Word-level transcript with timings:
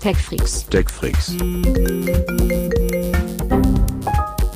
TechFreaks. 0.00 0.64
TechFreaks. 0.68 1.36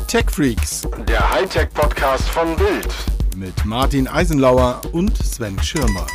TechFreaks 0.06 0.82
Der 1.08 1.32
Hightech-Podcast 1.32 2.28
von 2.28 2.54
Bild. 2.54 2.94
mit 3.36 3.64
Martin 3.64 4.06
Eisenlauer 4.06 4.80
und 4.92 5.16
Sven 5.18 5.60
Schirmer. 5.60 6.06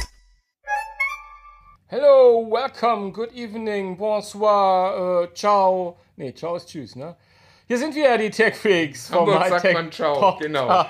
Hello, 1.87 2.47
welcome, 2.49 3.11
good 3.11 3.33
evening, 3.33 3.97
bonsoir, 3.97 5.23
äh, 5.23 5.33
ciao. 5.33 5.97
Nee, 6.15 6.33
ciao 6.33 6.55
ist 6.55 6.69
tschüss, 6.69 6.95
ne? 6.95 7.17
Hier 7.67 7.79
sind 7.79 7.95
wir, 7.95 8.17
die 8.17 8.29
Tech 8.29 8.55
Freaks 8.55 9.09
vom 9.09 9.29
Hamburg 9.29 9.47
sagt 9.49 9.53
Hightech 9.55 9.73
man 9.73 9.91
ciao, 9.91 10.37
genau. 10.39 10.85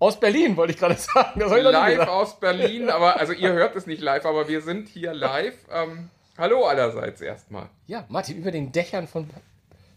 Aus 0.00 0.18
Berlin, 0.18 0.56
wollte 0.56 0.72
ich 0.72 0.78
gerade 0.80 0.96
sagen. 0.96 1.40
Live 1.40 2.08
aus 2.08 2.40
Berlin, 2.40 2.90
aber 2.90 3.20
also 3.20 3.32
ihr 3.32 3.52
hört 3.52 3.76
es 3.76 3.86
nicht 3.86 4.02
live, 4.02 4.26
aber 4.26 4.48
wir 4.48 4.60
sind 4.60 4.88
hier 4.88 5.14
live. 5.14 5.54
Ähm, 5.72 6.10
hallo 6.42 6.64
allerseits 6.64 7.20
erstmal. 7.20 7.70
Ja, 7.86 8.04
Martin, 8.08 8.36
über 8.36 8.50
den 8.50 8.72
Dächern 8.72 9.06
von 9.06 9.30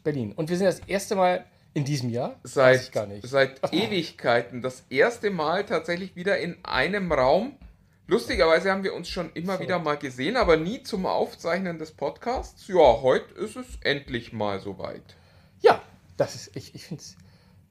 Berlin. 0.04 0.32
Und 0.34 0.48
wir 0.52 0.58
sind 0.58 0.68
das 0.68 0.80
erste 0.82 1.16
Mal 1.16 1.44
in 1.74 1.86
diesem 1.86 2.12
Jahr. 2.12 2.40
Seit, 2.44 2.84
ich 2.84 2.92
gar 2.92 3.08
nicht. 3.08 3.28
seit 3.28 3.60
Ewigkeiten 3.74 4.62
das 4.62 4.84
erste 4.92 5.32
Mal 5.32 5.66
tatsächlich 5.66 6.16
wieder 6.16 6.38
in 6.38 6.64
einem 6.64 7.12
Raum. 7.12 7.58
Lustigerweise 8.06 8.70
haben 8.72 8.84
wir 8.84 8.94
uns 8.94 9.10
schon 9.10 9.34
immer 9.34 9.60
wieder 9.60 9.80
mal 9.80 9.98
gesehen, 9.98 10.38
aber 10.38 10.56
nie 10.56 10.84
zum 10.84 11.08
Aufzeichnen 11.08 11.80
des 11.80 11.92
Podcasts. 11.92 12.68
Ja, 12.68 13.02
heute 13.02 13.34
ist 13.34 13.56
es 13.56 13.66
endlich 13.82 14.32
mal 14.32 14.60
soweit. 14.60 15.16
Ja, 15.62 15.82
das 16.16 16.36
ist, 16.36 16.56
ich, 16.56 16.76
ich 16.76 16.86
finde 16.86 17.02
es 17.02 17.16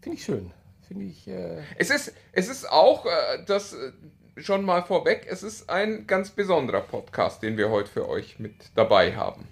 find 0.00 0.16
ich 0.16 0.24
schön. 0.24 0.50
Finde 0.88 1.04
ich, 1.04 1.28
äh, 1.28 1.62
Es 1.78 1.90
ist, 1.90 2.12
es 2.32 2.48
ist 2.48 2.68
auch, 2.68 3.06
äh, 3.06 3.44
das 3.46 3.72
äh, 3.72 3.92
schon 4.36 4.64
mal 4.64 4.82
vorweg, 4.82 5.26
es 5.28 5.42
ist 5.42 5.70
ein 5.70 6.06
ganz 6.06 6.30
besonderer 6.30 6.80
Podcast, 6.80 7.42
den 7.42 7.56
wir 7.56 7.70
heute 7.70 7.90
für 7.90 8.08
euch 8.08 8.38
mit 8.38 8.54
dabei 8.74 9.14
haben. 9.16 9.46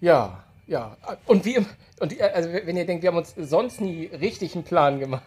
ja, 0.00 0.44
ja. 0.66 0.96
Und 1.26 1.44
wie, 1.44 1.58
und 1.98 2.12
die, 2.12 2.22
also 2.22 2.52
wenn 2.52 2.76
ihr 2.76 2.86
denkt, 2.86 3.02
wir 3.02 3.10
haben 3.10 3.16
uns 3.18 3.34
sonst 3.36 3.80
nie 3.80 4.06
richtig 4.06 4.54
einen 4.54 4.62
Plan 4.62 5.00
gemacht. 5.00 5.24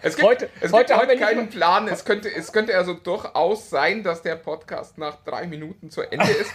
Es 0.00 0.16
gibt 0.16 0.26
Heute- 0.26 0.48
es 0.62 0.72
heute 0.72 0.94
gibt 0.94 1.00
heute 1.10 1.18
keinen 1.18 1.50
Plan. 1.50 1.86
Es 1.88 2.06
könnte, 2.06 2.34
es 2.34 2.50
könnte 2.52 2.74
also 2.74 2.94
durchaus 2.94 3.68
sein, 3.68 4.02
dass 4.02 4.22
der 4.22 4.36
Podcast 4.36 4.96
nach 4.96 5.16
drei 5.26 5.46
Minuten 5.46 5.90
zu 5.90 6.00
Ende 6.00 6.30
ist. 6.30 6.50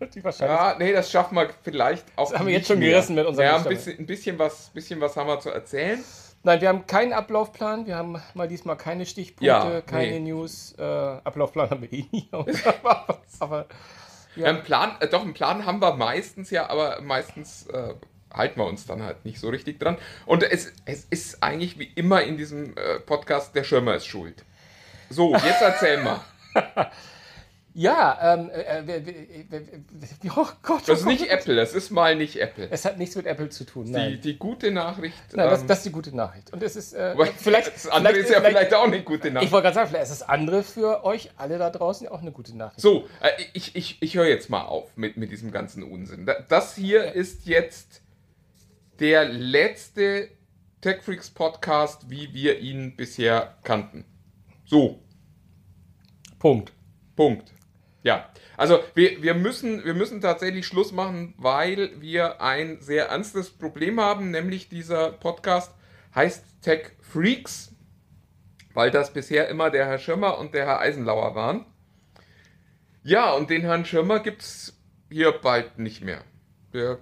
Die 0.14 0.24
Wahrscheinlichkeit. 0.24 0.72
Ja, 0.72 0.76
nee, 0.84 0.92
das 0.92 1.10
schaffen 1.10 1.36
wir 1.36 1.48
vielleicht 1.62 2.04
auch. 2.16 2.30
Das 2.30 2.38
haben 2.40 2.46
wir 2.48 2.54
jetzt 2.54 2.66
schon 2.66 2.80
mehr. 2.80 2.90
gerissen 2.90 3.14
mit 3.14 3.26
unserem 3.26 3.46
Ja, 3.46 3.56
ein 3.58 3.64
bisschen, 3.64 3.98
ein 4.00 4.06
bisschen 4.06 4.38
was, 4.38 4.70
bisschen 4.70 5.00
was 5.00 5.16
haben 5.16 5.28
wir 5.28 5.38
zu 5.38 5.50
erzählen. 5.50 6.02
Nein, 6.44 6.60
wir 6.60 6.68
haben 6.68 6.86
keinen 6.86 7.12
Ablaufplan. 7.12 7.86
Wir 7.86 7.96
haben 7.96 8.20
mal 8.34 8.48
diesmal 8.48 8.76
keine 8.76 9.06
Stichpunkte, 9.06 9.46
Ja, 9.46 9.80
keine 9.80 10.20
nee. 10.20 10.30
News. 10.30 10.74
Äh, 10.78 10.82
Ablaufplan 10.82 11.70
haben 11.70 11.82
wir 11.82 11.92
eh 11.92 12.06
nie. 12.12 12.28
aber, 12.32 13.20
aber 13.40 13.66
Ein 14.42 14.62
Plan, 14.62 14.92
äh, 15.00 15.08
doch, 15.08 15.22
einen 15.22 15.34
Plan 15.34 15.66
haben 15.66 15.80
wir 15.80 15.94
meistens 15.94 16.50
ja, 16.50 16.68
aber 16.70 17.00
meistens 17.00 17.66
äh, 17.66 17.94
halten 18.32 18.60
wir 18.60 18.66
uns 18.66 18.86
dann 18.86 19.02
halt 19.02 19.24
nicht 19.24 19.40
so 19.40 19.48
richtig 19.48 19.80
dran. 19.80 19.98
Und 20.26 20.42
es, 20.42 20.72
es 20.84 21.04
ist 21.10 21.42
eigentlich 21.42 21.78
wie 21.78 21.90
immer 21.94 22.22
in 22.22 22.36
diesem 22.36 22.76
äh, 22.76 23.00
Podcast, 23.00 23.54
der 23.54 23.64
Schirmer 23.64 23.96
ist 23.96 24.06
schuld. 24.06 24.44
So, 25.10 25.34
jetzt 25.34 25.62
erzähl 25.62 26.02
mal. 26.02 26.20
ja, 27.80 28.34
ähm, 28.34 28.50
äh, 28.50 28.60
äh, 28.60 28.80
äh, 28.80 28.96
äh, 29.50 29.56
äh, 29.56 30.30
oh 30.36 30.46
Gott. 30.62 30.82
Das 30.88 30.98
ist 31.00 31.06
oh 31.06 31.08
nicht 31.08 31.20
Gott. 31.20 31.28
Apple, 31.30 31.54
das 31.54 31.74
ist 31.74 31.90
mal 31.90 32.16
nicht 32.16 32.40
Apple. 32.40 32.68
Es 32.72 32.84
hat 32.84 32.98
nichts 32.98 33.14
mit 33.14 33.24
Apple 33.26 33.50
zu 33.50 33.62
tun. 33.64 33.88
Nein, 33.90 34.10
Die, 34.14 34.20
die 34.32 34.36
gute 34.36 34.72
Nachricht. 34.72 35.16
nein 35.32 35.48
das, 35.48 35.60
ähm, 35.60 35.66
das 35.68 35.78
ist 35.78 35.84
die 35.84 35.92
gute 35.92 36.16
Nachricht. 36.16 36.52
Und 36.52 36.60
es 36.62 36.74
ist 36.74 36.92
äh, 36.94 37.14
vielleicht. 37.36 37.72
das 37.72 37.86
andere 37.86 38.16
ist 38.16 38.30
ja 38.30 38.40
vielleicht 38.40 38.74
auch 38.74 38.82
eine 38.84 39.02
gute 39.04 39.28
Ich 39.28 39.34
Nachricht. 39.34 39.52
wollte 39.52 39.62
gerade 39.66 39.74
sagen, 39.76 39.88
vielleicht 39.90 40.10
ist 40.10 40.20
das 40.20 40.28
andere 40.28 40.64
für 40.64 41.04
euch 41.04 41.30
alle 41.36 41.56
da 41.58 41.70
draußen 41.70 42.08
auch 42.08 42.20
eine 42.20 42.32
gute 42.32 42.56
Nachricht. 42.56 42.80
So, 42.80 43.06
äh, 43.20 43.30
ich, 43.52 43.76
ich, 43.76 44.02
ich 44.02 44.14
höre 44.16 44.26
jetzt 44.26 44.50
mal 44.50 44.62
auf 44.62 44.96
mit, 44.96 45.16
mit 45.16 45.30
diesem 45.30 45.52
ganzen 45.52 45.84
Unsinn. 45.84 46.26
Da- 46.26 46.40
Das 46.48 46.74
hier 46.74 47.12
ist 47.12 47.46
jetzt 47.46 48.02
der 48.98 49.24
letzte 49.28 50.30
TechFreaks 50.80 51.30
Podcast, 51.30 52.10
wie 52.10 52.34
wir 52.34 52.58
ihn 52.58 52.96
bisher 52.96 53.56
kannten. 53.62 54.04
So, 54.64 54.98
Punkt. 56.40 56.72
Punkt. 57.14 57.52
Ja, 58.02 58.30
also 58.56 58.80
wir, 58.94 59.22
wir, 59.22 59.34
müssen, 59.34 59.84
wir 59.84 59.94
müssen 59.94 60.20
tatsächlich 60.20 60.66
Schluss 60.66 60.92
machen, 60.92 61.34
weil 61.36 61.90
wir 62.00 62.40
ein 62.40 62.80
sehr 62.80 63.08
ernstes 63.08 63.50
Problem 63.50 64.00
haben, 64.00 64.30
nämlich 64.30 64.68
dieser 64.68 65.12
Podcast 65.12 65.74
heißt 66.14 66.62
Tech 66.62 66.92
Freaks, 67.00 67.72
weil 68.74 68.90
das 68.90 69.12
bisher 69.12 69.48
immer 69.48 69.70
der 69.70 69.86
Herr 69.86 69.98
Schirmer 69.98 70.38
und 70.38 70.54
der 70.54 70.66
Herr 70.66 70.80
Eisenlauer 70.80 71.34
waren. 71.34 71.66
Ja, 73.02 73.32
und 73.32 73.50
den 73.50 73.62
Herrn 73.62 73.84
Schirmer 73.84 74.20
gibt 74.20 74.42
es 74.42 74.78
hier 75.10 75.32
bald 75.32 75.78
nicht 75.78 76.02
mehr. 76.02 76.22
Der, 76.72 76.98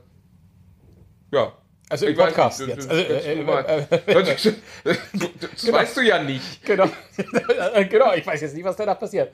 ja. 1.33 1.53
Also 1.89 2.07
im 2.07 2.17
Podcast 2.17 2.61
nicht, 2.61 2.71
jetzt. 2.71 2.91
Also, 2.91 3.03
äh, 3.03 3.41
äh, 3.41 4.97
Das 5.41 5.73
weißt 5.73 5.97
du 5.97 6.01
ja 6.01 6.23
nicht. 6.23 6.65
Genau. 6.65 6.89
genau, 7.89 8.13
ich 8.15 8.27
weiß 8.27 8.41
jetzt 8.41 8.55
nicht, 8.55 8.65
was 8.65 8.77
danach 8.77 8.99
passiert. 8.99 9.33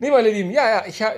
Nee, 0.00 0.10
meine 0.10 0.30
Lieben, 0.30 0.50
ja, 0.52 0.68
ja, 0.68 0.84
ich, 0.86 1.02
ha- 1.02 1.14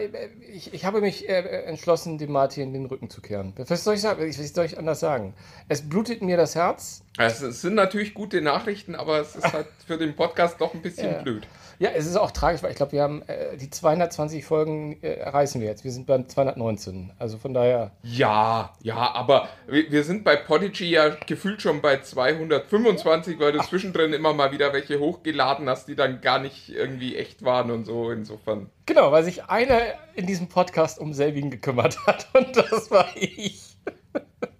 ich, 0.55 0.73
ich 0.73 0.85
habe 0.87 1.01
mich 1.03 1.29
äh, 1.29 1.43
entschlossen, 1.65 2.17
dem 2.17 2.33
Martin 2.33 2.73
den 2.73 2.87
Rücken 2.87 3.11
zu 3.11 3.21
kehren. 3.21 3.53
Was 3.57 3.85
soll 3.85 3.95
ich 3.95 4.01
sagen? 4.01 4.21
Was 4.27 4.55
soll 4.55 4.65
ich 4.65 4.79
anders 4.79 5.01
sagen? 5.01 5.35
Es 5.69 5.87
blutet 5.87 6.23
mir 6.23 6.37
das 6.39 6.55
Herz. 6.55 7.03
Es 7.19 7.43
es 7.43 7.61
sind 7.61 7.75
natürlich 7.75 8.15
gute 8.15 8.41
Nachrichten, 8.41 8.95
aber 8.95 9.19
es 9.21 9.37
ist 9.37 9.53
halt 9.53 9.67
für 9.87 9.99
den 9.99 10.17
Podcast 10.17 10.59
doch 10.61 10.73
ein 10.73 10.81
bisschen 10.81 11.13
Ja. 11.13 11.23
blöd. 11.23 11.47
Ja, 11.79 11.91
es 11.95 12.07
ist 12.07 12.17
auch 12.17 12.31
tragisch, 12.31 12.63
weil 12.63 12.71
ich 12.71 12.77
glaube, 12.77 12.93
wir 12.93 13.03
haben 13.03 13.23
äh, 13.27 13.57
die 13.57 13.69
220 13.71 14.45
Folgen 14.45 14.99
äh, 15.03 15.15
erreichen 15.15 15.61
wir 15.61 15.69
jetzt. 15.69 15.83
Wir 15.85 15.93
sind 15.93 16.07
beim 16.07 16.29
219. 16.29 17.11
Also 17.19 17.37
von 17.39 17.53
daher. 17.55 17.91
Ja, 18.03 18.73
ja, 18.83 18.97
aber 19.15 19.49
wir, 19.67 19.91
wir 19.91 20.05
sind 20.05 20.25
bei 20.25 20.37
Podigy 20.37 20.91
ja 20.91 21.09
gefühlt 21.27 21.61
schon 21.63 21.81
bei 21.83 22.01
225, 22.01 23.39
weil 23.39 23.53
du 23.53 23.61
zwischendrin 23.61 24.13
immer 24.13 24.33
mal 24.33 24.53
wieder 24.53 24.73
welche 24.73 24.99
hochgeladen 25.01 25.69
hast, 25.69 25.89
die 25.89 25.97
dann 25.97 26.21
gar 26.21 26.39
nicht 26.39 26.69
irgendwie 26.71 27.17
echt 27.17 27.45
waren 27.45 27.71
und 27.71 27.85
so. 27.85 28.11
Insofern. 28.11 28.70
Genau, 28.87 29.13
weil 29.13 29.23
sich 29.25 29.45
einer 29.45 29.79
in 30.15 30.27
diesem 30.27 30.49
Podcast 30.49 30.99
um 30.99 31.13
selbigen 31.13 31.51
gekümmert 31.51 31.99
hat. 32.07 32.27
Und 32.35 32.57
das 32.57 32.91
war 32.91 33.07
ich. 33.15 33.77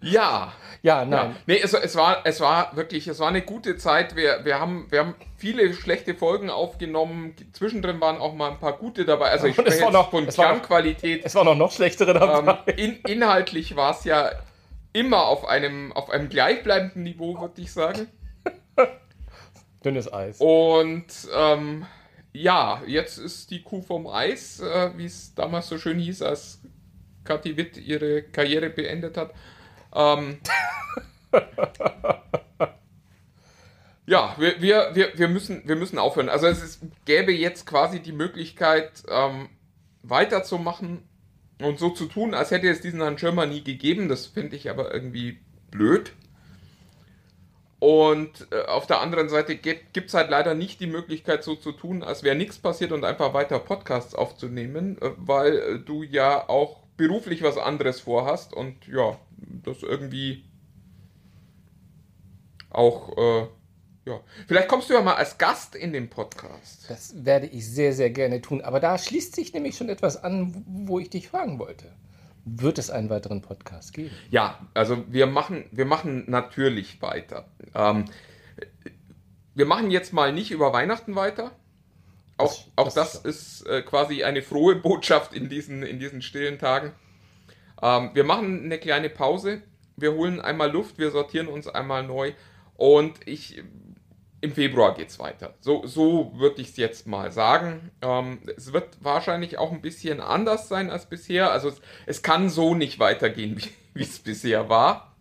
Ja. 0.03 0.53
Ja, 0.83 1.01
Ja, 1.03 1.05
nein. 1.05 1.37
nee, 1.47 1.59
es, 1.63 1.75
es, 1.75 1.95
war, 1.97 2.23
es 2.25 2.41
war 2.41 2.75
wirklich, 2.77 3.07
es 3.07 3.19
war 3.19 3.29
eine 3.29 3.43
gute 3.43 3.77
Zeit. 3.77 4.17
Wir, 4.17 4.45
wir, 4.45 4.59
haben, 4.59 4.87
wir 4.91 5.01
haben 5.01 5.15
viele 5.37 5.75
schlechte 5.75 6.15
Folgen 6.15 6.49
aufgenommen. 6.49 7.35
Zwischendrin 7.53 8.01
waren 8.01 8.17
auch 8.19 8.35
mal 8.35 8.51
ein 8.53 8.59
paar 8.59 8.79
gute 8.79 9.05
dabei. 9.05 9.29
Also 9.31 9.47
ich 9.47 9.59
Und 9.59 9.67
es 9.69 9.75
spreche 9.75 9.93
war 9.93 9.93
jetzt 9.93 10.03
noch- 10.05 10.11
von 10.11 10.27
es 10.29 10.39
war 10.39 10.45
noch- 10.47 10.53
Kernqualität. 10.61 11.23
Es 11.25 11.35
war 11.35 11.45
noch 11.45 11.55
noch 11.57 11.71
schlechtere 11.73 12.15
dabei. 12.15 12.59
Ähm, 12.67 12.75
in, 12.77 12.97
inhaltlich 13.13 13.77
war 13.77 13.91
es 13.93 14.05
ja 14.05 14.31
immer 14.93 15.27
auf 15.27 15.47
einem, 15.47 15.93
auf 15.93 16.09
einem 16.11 16.29
gleichbleibenden 16.31 17.03
Niveau, 17.03 17.39
würde 17.41 17.61
ich 17.61 17.73
sagen. 17.73 18.07
Dünnes 19.85 20.13
Eis. 20.13 20.37
Und 20.41 21.07
ähm, 21.35 21.87
ja, 22.33 22.83
jetzt 22.87 23.19
ist 23.19 23.51
die 23.51 23.63
Kuh 23.63 23.83
vom 23.83 24.07
Eis, 24.07 24.61
äh, 24.61 24.97
wie 24.97 25.07
es 25.07 25.35
damals 25.35 25.69
so 25.69 25.79
schön 25.79 25.99
hieß, 25.99 26.23
als 26.23 26.61
Kathi 27.25 27.57
Witt 27.57 27.77
ihre 27.77 28.23
Karriere 28.23 28.71
beendet 28.71 29.17
hat. 29.17 29.35
Ähm, 29.95 30.39
ja, 34.07 34.35
wir, 34.39 34.63
wir, 34.63 34.91
wir, 34.95 35.13
wir, 35.17 35.29
müssen, 35.29 35.63
wir 35.67 35.77
müssen 35.77 35.99
aufhören. 35.99 36.29
Also 36.29 36.47
es 36.47 36.63
ist, 36.63 36.83
gäbe 37.05 37.33
jetzt 37.33 37.67
quasi 37.67 38.01
die 38.01 38.13
Möglichkeit, 38.13 39.03
ähm, 39.09 39.49
weiterzumachen 40.03 41.03
und 41.61 41.79
so 41.79 41.91
zu 41.91 42.07
tun, 42.07 42.35
als 42.35 42.51
hätte 42.51 42.69
es 42.69 42.81
diesen 42.81 43.01
Herrn 43.01 43.19
Schirmer 43.19 43.47
nie 43.47 43.63
gegeben. 43.63 44.09
Das 44.09 44.27
finde 44.27 44.57
ich 44.57 44.71
aber 44.71 44.95
irgendwie 44.95 45.41
blöd. 45.71 46.13
Und 47.81 48.47
äh, 48.53 48.67
auf 48.67 48.87
der 48.87 49.01
anderen 49.01 49.31
Seite 49.31 49.57
gibt 49.57 49.95
es 49.95 50.15
halt 50.15 50.29
leider 50.29 50.55
nicht 50.55 50.81
die 50.81 50.87
Möglichkeit, 50.87 51.43
so 51.43 51.57
zu 51.57 51.73
tun, 51.73 52.03
als 52.03 52.23
wäre 52.23 52.37
nichts 52.37 52.59
passiert 52.59 52.93
und 52.93 53.05
einfach 53.05 53.33
weiter 53.33 53.59
Podcasts 53.59 54.15
aufzunehmen, 54.15 54.99
äh, 55.01 55.11
weil 55.17 55.59
äh, 55.59 55.79
du 55.79 56.03
ja 56.03 56.47
auch 56.49 56.81
beruflich 56.99 57.43
was 57.43 57.57
anderes 57.57 58.01
vorhast 58.01 58.53
und 58.53 58.87
ja, 58.87 59.19
das 59.65 59.83
irgendwie 59.83 60.45
auch, 62.69 63.17
äh, 63.17 63.47
ja. 64.05 64.21
Vielleicht 64.47 64.69
kommst 64.69 64.91
du 64.91 64.95
ja 64.95 65.01
mal 65.01 65.15
als 65.15 65.39
Gast 65.39 65.75
in 65.75 65.95
den 65.95 66.11
Podcast. 66.11 66.85
Das 66.89 67.25
werde 67.25 67.47
ich 67.47 67.67
sehr, 67.67 67.95
sehr 67.95 68.11
gerne 68.11 68.43
tun. 68.43 68.61
Aber 68.61 68.81
da 68.81 68.99
schließt 68.99 69.35
sich 69.35 69.55
nämlich 69.55 69.79
schon 69.79 69.89
etwas 69.89 70.23
an, 70.23 70.65
wo 70.67 70.99
ich 70.99 71.09
dich 71.09 71.29
fragen 71.29 71.59
wollte. 71.59 71.87
Wird 72.53 72.79
es 72.79 72.91
einen 72.91 73.11
weiteren 73.11 73.43
Podcast 73.43 73.93
geben? 73.93 74.11
Ja, 74.31 74.59
also 74.75 75.05
wir 75.09 75.27
machen, 75.27 75.67
wir 75.71 75.85
machen 75.85 76.25
natürlich 76.29 77.01
weiter. 77.01 77.47
Ähm, 77.75 78.07
wir 79.55 79.67
machen 79.67 79.91
jetzt 79.91 80.13
mal 80.13 80.33
nicht 80.33 80.51
über 80.51 80.73
Weihnachten 80.73 81.15
weiter. 81.15 81.53
Auch 82.39 82.49
Das- 82.49 82.67
auch 82.77 82.85
das 82.93 82.95
das, 82.95 83.25
ist 83.25 83.67
äh, 83.69 83.83
quasi 83.83 84.25
eine 84.25 84.43
frohe 84.43 84.75
Botschaft 84.77 85.33
in 85.33 85.49
diesen, 85.49 85.83
in 85.83 85.99
diesen 86.01 86.23
stillen 86.23 86.59
Tagen. 86.59 86.93
Ähm, 87.83 88.11
wir 88.15 88.25
machen 88.25 88.65
eine 88.65 88.79
kleine 88.79 89.11
Pause. 89.11 89.63
Wir 89.97 90.13
holen 90.15 90.41
einmal 90.41 90.71
Luft, 90.73 90.99
wir 90.99 91.11
sortieren 91.11 91.47
uns 91.47 91.69
einmal 91.69 92.03
neu. 92.05 92.33
Und 92.75 93.27
ich 93.27 93.63
im 94.41 94.53
Februar 94.53 94.95
geht 94.95 95.11
es 95.11 95.19
weiter. 95.19 95.55
So, 95.61 95.87
so 95.87 96.33
würde 96.37 96.63
ich 96.63 96.71
es 96.71 96.77
jetzt 96.77 97.07
mal 97.07 97.31
sagen. 97.31 97.91
Ähm, 98.01 98.41
es 98.57 98.73
wird 98.73 98.97
wahrscheinlich 99.01 99.59
auch 99.59 99.73
ein 99.73 99.83
bisschen 99.83 100.21
anders 100.21 100.69
sein 100.69 100.91
als 100.91 101.07
bisher. 101.07 101.51
Also 101.53 101.69
es, 101.69 101.81
es 102.07 102.23
kann 102.23 102.49
so 102.49 102.75
nicht 102.75 102.99
weitergehen, 102.99 103.61
wie 103.95 104.03
es 104.03 104.19
bisher 104.19 104.69
war. 104.69 105.15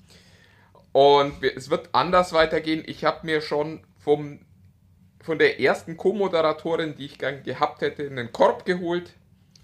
Und 0.92 1.44
es 1.44 1.70
wird 1.70 1.90
anders 1.92 2.34
weitergehen. 2.34 2.84
Ich 2.86 3.04
habe 3.04 3.26
mir 3.26 3.42
schon 3.42 3.82
vom, 3.98 4.40
von 5.22 5.38
der 5.38 5.60
ersten 5.60 5.98
Co-Moderatorin, 5.98 6.96
die 6.96 7.06
ich 7.06 7.18
gern 7.20 7.44
gehabt 7.44 7.82
hätte, 7.82 8.08
einen 8.08 8.32
Korb 8.32 8.66
geholt. 8.66 9.14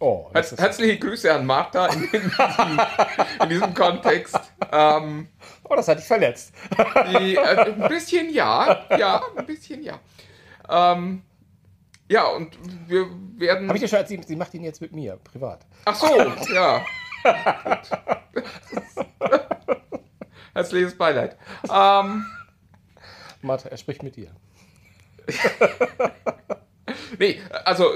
Oh, 0.08 0.30
Herz, 0.34 0.56
herzliche 0.56 1.00
Grüße 1.00 1.34
an 1.34 1.48
Martha 1.48 1.88
in, 1.88 2.04
in, 2.04 2.22
diesem, 2.22 2.80
in 3.42 3.50
diesem 3.50 3.74
Kontext. 3.74 4.40
Ähm, 4.72 5.30
oh, 5.64 5.76
das 5.76 5.88
hat 5.88 5.98
dich 5.98 6.06
verletzt. 6.06 6.54
die, 7.10 7.36
äh, 7.36 7.74
ein 7.74 7.90
bisschen 7.90 8.32
ja, 8.32 8.86
ja, 9.00 9.24
ein 9.36 9.48
bisschen 9.48 9.82
ja. 9.82 10.00
Ähm, 10.70 11.24
ja, 12.08 12.28
und 12.28 12.56
wir 12.88 13.08
werden. 13.36 13.68
Habe 13.68 13.80
ich 13.80 13.82
dir 13.82 13.88
schon 13.88 13.98
erzählt, 13.98 14.28
sie 14.28 14.36
macht 14.36 14.54
ihn 14.54 14.64
jetzt 14.64 14.80
mit 14.80 14.92
mir, 14.92 15.18
privat. 15.24 15.66
Ach 15.86 15.96
so, 15.96 16.16
ja. 16.54 16.86
Herzliches 20.54 20.96
Beileid. 20.96 21.36
Ähm, 21.64 22.28
Martha, 23.42 23.70
er 23.70 23.78
spricht 23.78 24.04
mit 24.04 24.18
dir. 24.18 24.30
nee, 27.18 27.42
also 27.64 27.90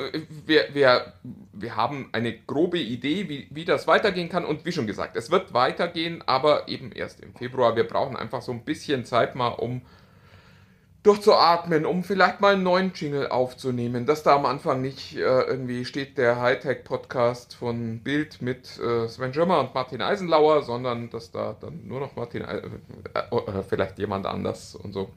wir, 0.47 0.73
wir, 0.73 1.13
wir 1.61 1.75
haben 1.75 2.09
eine 2.11 2.33
grobe 2.33 2.79
Idee, 2.79 3.29
wie, 3.29 3.47
wie 3.51 3.65
das 3.65 3.87
weitergehen 3.87 4.29
kann. 4.29 4.45
Und 4.45 4.65
wie 4.65 4.71
schon 4.71 4.87
gesagt, 4.87 5.15
es 5.15 5.31
wird 5.31 5.53
weitergehen, 5.53 6.23
aber 6.25 6.67
eben 6.67 6.91
erst 6.91 7.21
im 7.21 7.33
Februar. 7.33 7.75
Wir 7.75 7.87
brauchen 7.87 8.15
einfach 8.15 8.41
so 8.41 8.51
ein 8.51 8.63
bisschen 8.63 9.05
Zeit 9.05 9.35
mal, 9.35 9.49
um 9.49 9.81
durchzuatmen, 11.03 11.85
um 11.85 12.03
vielleicht 12.03 12.41
mal 12.41 12.53
einen 12.53 12.63
neuen 12.63 12.91
Jingle 12.93 13.29
aufzunehmen, 13.29 14.05
dass 14.05 14.23
da 14.23 14.35
am 14.35 14.45
Anfang 14.45 14.81
nicht 14.81 15.15
äh, 15.15 15.19
irgendwie 15.19 15.85
steht 15.85 16.17
der 16.17 16.41
Hightech-Podcast 16.41 17.55
von 17.55 17.99
Bild 17.99 18.41
mit 18.41 18.77
äh, 18.79 19.07
Sven 19.07 19.33
Schirmer 19.33 19.61
und 19.61 19.73
Martin 19.73 20.01
Eisenlauer, 20.01 20.63
sondern 20.63 21.09
dass 21.09 21.31
da 21.31 21.55
dann 21.59 21.87
nur 21.87 22.01
noch 22.01 22.15
Martin 22.17 22.41
äh, 22.41 22.61
oder 23.31 23.63
vielleicht 23.63 23.97
jemand 23.97 24.25
anders 24.25 24.75
und 24.75 24.91
so. 24.91 25.09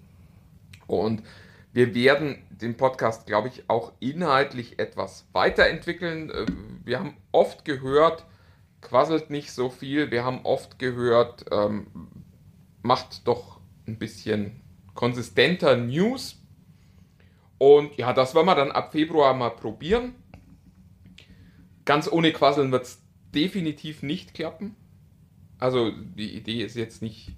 Und 0.87 1.23
wir 1.73 1.95
werden 1.95 2.45
den 2.51 2.77
Podcast, 2.77 3.27
glaube 3.27 3.49
ich, 3.49 3.69
auch 3.69 3.93
inhaltlich 4.01 4.79
etwas 4.79 5.27
weiterentwickeln. 5.33 6.31
Äh, 6.31 6.47
Wir 6.85 6.99
haben 6.99 7.17
oft 7.31 7.65
gehört, 7.65 8.27
quasselt 8.81 9.31
nicht 9.31 9.53
so 9.53 9.71
viel. 9.71 10.11
Wir 10.11 10.25
haben 10.25 10.41
oft 10.45 10.79
gehört, 10.79 11.47
ähm, 11.51 11.87
macht 12.83 13.27
doch 13.27 13.61
ein 13.87 13.99
bisschen 13.99 14.61
konsistenter 14.95 15.77
News. 15.77 16.39
Und 17.59 17.97
ja, 17.97 18.13
das 18.13 18.35
werden 18.35 18.47
wir 18.47 18.57
dann 18.57 18.73
ab 18.73 18.93
Februar 18.93 19.35
mal 19.35 19.51
probieren. 19.51 20.15
Ganz 21.85 22.11
ohne 22.11 22.33
Quasseln 22.33 22.73
wird 22.73 22.85
es 22.85 23.03
definitiv 23.35 24.03
nicht 24.03 24.35
klappen. 24.35 24.77
Also 25.59 25.91
die 25.91 26.37
Idee 26.37 26.63
ist 26.65 26.77
jetzt 26.77 27.03
nicht, 27.03 27.37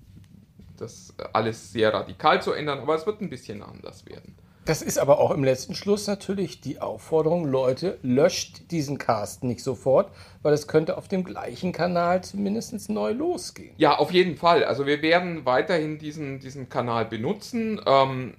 das 0.77 1.15
alles 1.33 1.73
sehr 1.73 1.93
radikal 1.93 2.43
zu 2.43 2.53
ändern, 2.53 2.81
aber 2.81 2.95
es 2.95 3.07
wird 3.07 3.21
ein 3.21 3.31
bisschen 3.31 3.63
anders 3.63 4.07
werden. 4.07 4.37
Das 4.65 4.81
ist 4.81 4.99
aber 4.99 5.19
auch 5.19 5.31
im 5.31 5.45
letzten 5.45 5.75
Schluss 5.75 6.07
natürlich 6.07 6.63
die 6.63 6.81
Aufforderung, 6.81 7.45
Leute, 7.45 7.99
löscht 8.03 8.71
diesen 8.71 8.97
Cast 8.97 9.45
nicht 9.45 9.63
sofort, 9.63 10.11
weil 10.41 10.55
es 10.55 10.67
könnte 10.67 10.97
auf 10.97 11.07
dem 11.07 11.23
gleichen 11.23 11.73
Kanal 11.73 12.25
zumindest 12.25 12.89
neu 12.89 13.13
losgehen. 13.13 13.75
Ja, 13.77 13.99
auf 13.99 14.11
jeden 14.11 14.39
Fall. 14.39 14.65
Also 14.65 14.87
wir 14.87 15.03
werden 15.03 15.45
weiterhin 15.45 15.99
diesen, 15.99 16.41
diesen 16.41 16.71
Kanal 16.71 17.05
benutzen. 17.05 17.79
Ähm, 17.85 18.39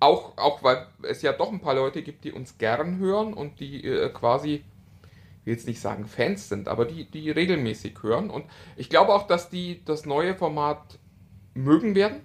auch, 0.00 0.38
auch 0.38 0.62
weil 0.62 0.86
es 1.02 1.20
ja 1.20 1.32
doch 1.32 1.52
ein 1.52 1.60
paar 1.60 1.74
Leute 1.74 2.02
gibt, 2.02 2.24
die 2.24 2.32
uns 2.32 2.56
gern 2.56 2.98
hören 2.98 3.34
und 3.34 3.60
die 3.60 3.84
äh, 3.84 4.08
quasi, 4.08 4.64
ich 5.40 5.46
will 5.46 5.54
jetzt 5.54 5.66
nicht 5.66 5.80
sagen 5.80 6.06
Fans 6.06 6.48
sind, 6.48 6.68
aber 6.68 6.86
die, 6.86 7.04
die 7.04 7.30
regelmäßig 7.30 8.02
hören. 8.02 8.30
Und 8.30 8.46
ich 8.76 8.88
glaube 8.88 9.12
auch, 9.12 9.26
dass 9.26 9.50
die 9.50 9.84
das 9.84 10.06
neue 10.06 10.34
Format 10.34 10.98
mögen 11.54 11.94
werden. 11.94 12.20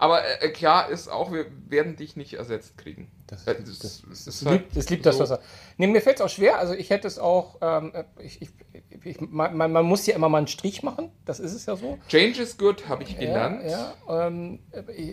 Aber 0.00 0.22
äh, 0.42 0.48
klar 0.48 0.88
ist 0.88 1.08
auch, 1.08 1.30
wir 1.30 1.44
werden 1.68 1.94
dich 1.94 2.16
nicht 2.16 2.32
ersetzt 2.32 2.78
kriegen. 2.78 3.10
Das, 3.26 3.46
Äh, 3.46 3.56
das, 3.60 4.02
das, 4.08 4.26
ist 4.26 4.46
halt 4.46 4.62
liebt, 4.62 4.76
das 4.76 4.88
liebt 4.88 5.04
das 5.04 5.16
so. 5.16 5.22
Wasser. 5.22 5.40
Nee, 5.76 5.88
mir 5.88 6.00
fällt 6.00 6.16
es 6.16 6.22
auch 6.22 6.30
schwer. 6.30 6.58
Also 6.58 6.72
ich 6.72 6.88
hätte 6.88 7.06
es 7.06 7.18
auch, 7.18 7.58
ähm, 7.60 7.92
ich, 8.18 8.40
ich, 8.40 8.48
ich, 9.04 9.20
man, 9.20 9.54
man 9.54 9.84
muss 9.84 10.06
ja 10.06 10.16
immer 10.16 10.30
mal 10.30 10.38
einen 10.38 10.46
Strich 10.46 10.82
machen. 10.82 11.10
Das 11.26 11.38
ist 11.38 11.52
es 11.52 11.66
ja 11.66 11.76
so. 11.76 11.98
Change 12.08 12.40
is 12.40 12.56
good, 12.56 12.88
habe 12.88 13.02
ich 13.02 13.18
gelernt. 13.18 13.62
Ja, 13.64 13.94
ja 14.08 14.26
ähm, 14.26 14.60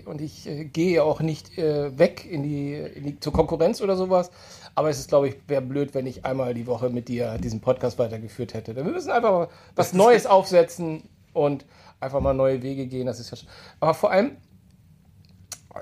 und 0.06 0.22
ich 0.22 0.48
äh, 0.48 0.64
gehe 0.64 1.04
auch 1.04 1.20
nicht 1.20 1.58
äh, 1.58 2.00
weg 2.00 2.26
in 2.26 2.44
die, 2.44 2.76
in 2.76 3.04
die 3.04 3.20
zur 3.20 3.34
Konkurrenz 3.34 3.82
oder 3.82 3.98
sowas. 3.98 4.32
Aber 4.74 4.90
es 4.90 5.00
ist, 5.00 5.10
glaube 5.10 5.28
ich, 5.28 5.36
wäre 5.48 5.62
blöd, 5.62 5.96
wenn 5.96 6.08
ich 6.08 6.24
einmal 6.24 6.54
die 6.54 6.66
Woche 6.66 6.90
mit 6.90 7.10
dir 7.10 7.38
diesen 7.40 7.60
Podcast 7.60 8.00
weitergeführt 8.00 8.54
hätte. 8.54 8.74
Wir 8.78 8.86
müssen 8.86 9.12
einfach 9.12 9.50
was 9.76 9.92
Neues 9.92 10.26
aufsetzen 10.26 11.10
und 11.38 11.66
einfach 12.00 12.20
mal 12.20 12.34
neue 12.34 12.62
Wege 12.64 12.88
gehen. 12.88 13.08
Das 13.08 13.20
ist 13.20 13.32
ja 13.32 13.38
schon. 13.38 13.50
Aber 13.80 13.94
vor 13.94 14.12
allem 14.12 14.38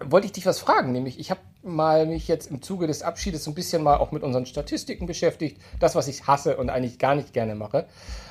wollte 0.03 0.27
ich 0.27 0.33
dich 0.33 0.45
was 0.45 0.59
fragen, 0.59 0.91
nämlich 0.91 1.19
ich 1.19 1.31
habe 1.31 1.39
mal 1.63 2.05
mich 2.05 2.27
jetzt 2.27 2.51
im 2.51 2.61
Zuge 2.61 2.87
des 2.87 3.01
Abschiedes 3.01 3.47
ein 3.47 3.55
bisschen 3.55 3.81
mal 3.81 3.97
auch 3.97 4.11
mit 4.11 4.23
unseren 4.23 4.45
Statistiken 4.45 5.07
beschäftigt, 5.07 5.59
das, 5.79 5.95
was 5.95 6.07
ich 6.07 6.27
hasse 6.27 6.57
und 6.57 6.69
eigentlich 6.69 6.99
gar 6.99 7.15
nicht 7.15 7.33
gerne 7.33 7.55
mache. 7.55 7.87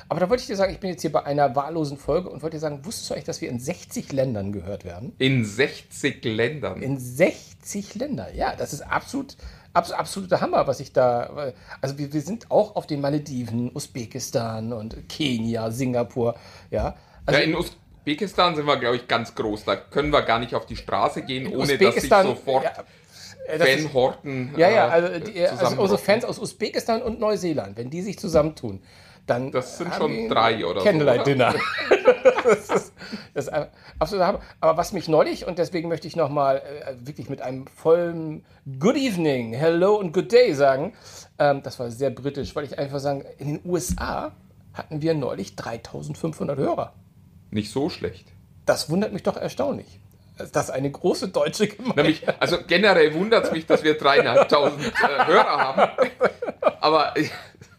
Aber 0.07 0.19
da 0.19 0.29
wollte 0.29 0.41
ich 0.41 0.47
dir 0.47 0.55
sagen, 0.55 0.71
ich 0.71 0.79
bin 0.79 0.91
jetzt 0.91 1.01
hier 1.01 1.11
bei 1.11 1.23
einer 1.23 1.55
wahllosen 1.55 1.97
Folge 1.97 2.29
und 2.29 2.43
wollte 2.43 2.57
dir 2.57 2.61
sagen, 2.61 2.85
wusstest 2.85 3.09
du 3.09 3.13
eigentlich, 3.15 3.25
dass 3.25 3.41
wir 3.41 3.49
in 3.49 3.59
60 3.59 4.11
Ländern 4.13 4.51
gehört 4.51 4.85
werden? 4.85 5.13
In 5.17 5.43
60 5.43 6.23
Ländern. 6.23 6.81
In 6.81 6.99
60 6.99 7.95
Ländern, 7.95 8.27
ja, 8.35 8.55
das 8.55 8.71
ist 8.71 8.81
absolut, 8.81 9.35
abs 9.73 9.91
absoluter 9.91 10.41
Hammer, 10.41 10.67
was 10.67 10.79
ich 10.79 10.93
da, 10.93 11.53
also 11.81 11.97
wir, 11.97 12.13
wir 12.13 12.21
sind 12.21 12.51
auch 12.51 12.75
auf 12.75 12.87
den 12.87 13.01
Malediven, 13.01 13.75
Usbekistan 13.75 14.73
und 14.73 15.09
Kenia, 15.09 15.71
Singapur, 15.71 16.35
ja. 16.69 16.95
Also 17.25 17.39
ja, 17.39 17.45
in 17.45 17.55
Usbekistan 17.55 18.55
sind 18.55 18.65
wir, 18.65 18.77
glaube 18.77 18.97
ich, 18.97 19.07
ganz 19.07 19.35
groß. 19.35 19.65
Da 19.65 19.75
können 19.75 20.11
wir 20.11 20.21
gar 20.21 20.39
nicht 20.39 20.55
auf 20.55 20.65
die 20.65 20.75
Straße 20.75 21.23
gehen, 21.23 21.47
ohne 21.53 21.77
dass 21.77 21.95
sich 21.95 22.09
sofort 22.09 22.63
ja, 22.63 22.83
äh, 23.47 23.77
Fanhorten 23.77 24.53
Ja, 24.57 24.69
ja, 24.69 24.87
äh, 24.87 24.91
also, 24.91 25.07
die, 25.07 25.19
also 25.19 25.55
zusammenbrochen. 25.55 25.79
unsere 25.79 25.97
Fans 25.99 26.25
aus 26.25 26.39
Usbekistan 26.39 27.01
und 27.01 27.19
Neuseeland, 27.19 27.77
wenn 27.77 27.89
die 27.89 28.01
sich 28.01 28.19
zusammentun, 28.19 28.81
dann. 29.25 29.51
Das 29.51 29.77
sind 29.77 29.93
schon 29.93 30.29
drei 30.29 30.65
oder 30.65 30.81
so, 30.81 30.85
Candlelight? 30.85 31.25
Dinner. 31.25 31.55
das 32.43 32.69
ist, 32.69 32.93
das 33.33 33.47
ist 33.47 33.53
absolut 33.99 34.25
Hammer. 34.25 34.41
Aber 34.59 34.77
was 34.77 34.93
mich 34.93 35.07
neulich, 35.07 35.47
und 35.47 35.57
deswegen 35.57 35.89
möchte 35.89 36.07
ich 36.07 36.15
nochmal 36.15 36.57
äh, 36.57 36.93
wirklich 37.05 37.29
mit 37.29 37.41
einem 37.41 37.67
vollen 37.67 38.45
Good 38.79 38.95
Evening, 38.95 39.53
Hello 39.53 39.95
und 39.95 40.13
Good 40.13 40.31
Day 40.31 40.53
sagen, 40.53 40.93
ähm, 41.39 41.63
das 41.63 41.79
war 41.79 41.89
sehr 41.91 42.09
britisch, 42.09 42.55
weil 42.55 42.65
ich 42.65 42.77
einfach 42.77 42.99
sagen, 42.99 43.23
in 43.37 43.47
den 43.47 43.61
USA 43.65 44.31
hatten 44.73 45.01
wir 45.01 45.13
neulich 45.13 45.55
3500 45.55 46.57
Hörer. 46.57 46.93
Nicht 47.51 47.71
so 47.71 47.89
schlecht. 47.89 48.27
Das 48.65 48.89
wundert 48.89 49.13
mich 49.13 49.23
doch 49.23 49.37
erstaunlich. 49.37 49.99
Dass 50.51 50.69
eine 50.69 50.91
große 50.91 51.29
deutsche 51.29 51.67
Gemeinde. 51.67 52.03
Nämlich, 52.03 52.23
also 52.41 52.57
generell 52.67 53.13
wundert 53.13 53.45
es 53.45 53.51
mich, 53.51 53.65
dass 53.65 53.83
wir 53.83 53.97
dreieinhalbtausend 53.97 54.85
äh, 54.85 55.25
Hörer 55.25 55.57
haben. 55.57 55.91
Aber 56.81 57.15
äh, 57.15 57.29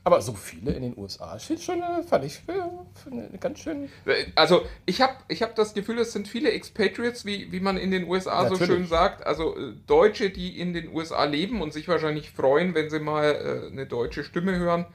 Aber 0.07 0.23
so 0.23 0.35
viele 0.35 0.71
in 0.71 0.83
den 0.83 0.97
USA, 0.97 1.37
finde 1.37 1.61
schon, 1.61 1.83
äh, 1.83 2.01
fand 2.05 2.25
ich 2.25 2.39
für, 2.39 2.71
für 2.95 3.11
eine 3.11 3.29
ganz 3.41 3.59
schön. 3.59 3.89
also 4.37 4.65
ich 4.85 5.01
habe 5.01 5.15
ich 5.27 5.43
hab 5.43 5.57
das 5.57 5.75
Gefühl, 5.75 5.99
es 5.99 6.13
sind 6.13 6.29
viele 6.29 6.53
Expatriates, 6.53 7.25
wie, 7.25 7.51
wie 7.51 7.59
man 7.59 7.77
in 7.77 7.91
den 7.91 8.05
USA 8.05 8.45
so 8.45 8.53
Natürlich. 8.53 8.67
schön 8.69 8.87
sagt. 8.87 9.27
Also 9.27 9.59
äh, 9.59 9.73
Deutsche, 9.89 10.31
die 10.31 10.61
in 10.61 10.75
den 10.75 10.95
USA 10.95 11.25
leben 11.25 11.61
und 11.61 11.73
sich 11.73 11.89
wahrscheinlich 11.89 12.31
freuen, 12.31 12.73
wenn 12.77 12.89
sie 12.89 13.01
mal 13.01 13.25
äh, 13.25 13.73
eine 13.73 13.87
deutsche 13.87 14.23
Stimme 14.23 14.57
hören. 14.57 14.87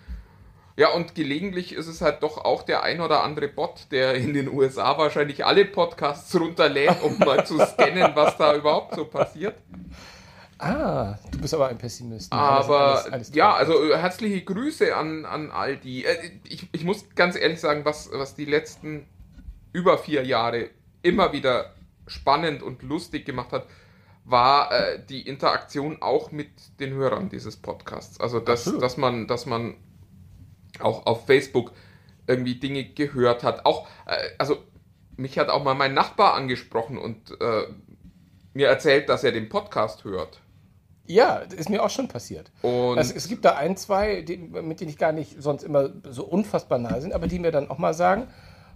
Ja, 0.81 0.89
und 0.93 1.13
gelegentlich 1.13 1.73
ist 1.75 1.85
es 1.85 2.01
halt 2.01 2.23
doch 2.23 2.39
auch 2.43 2.63
der 2.63 2.81
ein 2.81 3.01
oder 3.01 3.21
andere 3.23 3.47
Bot, 3.47 3.85
der 3.91 4.15
in 4.15 4.33
den 4.33 4.47
USA 4.49 4.97
wahrscheinlich 4.97 5.45
alle 5.45 5.65
Podcasts 5.65 6.33
runterlädt, 6.39 7.03
um 7.03 7.19
mal 7.19 7.45
zu 7.45 7.59
scannen, 7.59 8.15
was 8.15 8.35
da 8.37 8.55
überhaupt 8.55 8.95
so 8.95 9.05
passiert. 9.05 9.53
Ah, 10.57 11.19
du 11.31 11.37
bist 11.39 11.53
aber 11.53 11.67
ein 11.67 11.77
Pessimist. 11.77 12.33
Aber 12.33 13.03
alles- 13.03 13.13
alles 13.13 13.35
ja, 13.35 13.53
also 13.53 13.91
äh, 13.91 13.95
herzliche 13.95 14.41
Grüße 14.43 14.95
an, 14.95 15.25
an 15.25 15.51
all 15.51 15.77
die. 15.77 16.03
Äh, 16.03 16.31
ich, 16.49 16.67
ich 16.71 16.83
muss 16.83 17.05
ganz 17.13 17.35
ehrlich 17.35 17.59
sagen, 17.59 17.85
was, 17.85 18.09
was 18.11 18.33
die 18.33 18.45
letzten 18.45 19.05
über 19.73 19.99
vier 19.99 20.23
Jahre 20.25 20.69
immer 21.03 21.31
wieder 21.31 21.75
spannend 22.07 22.63
und 22.63 22.81
lustig 22.81 23.23
gemacht 23.25 23.51
hat, 23.51 23.67
war 24.25 24.71
äh, 24.71 24.99
die 25.07 25.27
Interaktion 25.27 26.01
auch 26.01 26.31
mit 26.31 26.49
den 26.79 26.93
Hörern 26.93 27.29
dieses 27.29 27.55
Podcasts. 27.57 28.19
Also 28.19 28.39
dass, 28.39 28.61
Absolut. 28.61 28.81
dass 28.81 28.97
man, 28.97 29.27
dass 29.27 29.45
man 29.45 29.75
auch 30.81 31.05
auf 31.05 31.25
Facebook 31.25 31.71
irgendwie 32.27 32.55
Dinge 32.55 32.83
gehört 32.83 33.43
hat. 33.43 33.65
Auch, 33.65 33.87
äh, 34.05 34.15
also 34.37 34.57
mich 35.17 35.37
hat 35.37 35.49
auch 35.49 35.63
mal 35.63 35.73
mein 35.73 35.93
Nachbar 35.93 36.33
angesprochen 36.33 36.97
und 36.97 37.31
äh, 37.41 37.63
mir 38.53 38.67
erzählt, 38.67 39.09
dass 39.09 39.23
er 39.23 39.31
den 39.31 39.49
Podcast 39.49 40.03
hört. 40.03 40.39
Ja, 41.07 41.37
ist 41.37 41.69
mir 41.69 41.83
auch 41.83 41.89
schon 41.89 42.07
passiert. 42.07 42.51
Und 42.61 42.97
Also 42.97 43.13
es 43.15 43.27
gibt 43.27 43.43
da 43.43 43.55
ein, 43.55 43.75
zwei, 43.75 44.21
die, 44.21 44.37
mit 44.37 44.79
denen 44.79 44.89
ich 44.89 44.97
gar 44.97 45.11
nicht 45.11 45.41
sonst 45.41 45.63
immer 45.63 45.89
so 46.09 46.23
unfassbar 46.23 46.77
nahe 46.77 47.01
sind, 47.01 47.13
aber 47.13 47.27
die 47.27 47.39
mir 47.39 47.51
dann 47.51 47.69
auch 47.69 47.77
mal 47.77 47.93
sagen, 47.93 48.27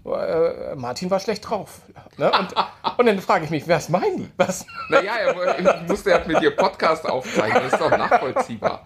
äh, 0.06 0.76
Martin 0.76 1.10
war 1.10 1.20
schlecht 1.20 1.50
drauf. 1.50 1.82
Ne? 2.18 2.32
Und, 2.32 2.54
und 2.98 3.06
dann 3.06 3.20
frage 3.20 3.46
ich 3.46 3.52
mich, 3.52 3.68
was 3.68 3.90
meinen 3.90 4.18
die? 4.18 4.30
Was? 4.38 4.66
Naja, 4.90 5.14
er 5.16 5.60
ich 5.60 5.88
musste 5.88 6.12
ja 6.12 6.22
mit 6.26 6.42
dir 6.42 6.56
Podcast 6.56 7.08
aufzeichnen, 7.08 7.64
das 7.64 7.74
ist 7.74 7.82
doch 7.82 7.92
nachvollziehbar. 7.92 8.86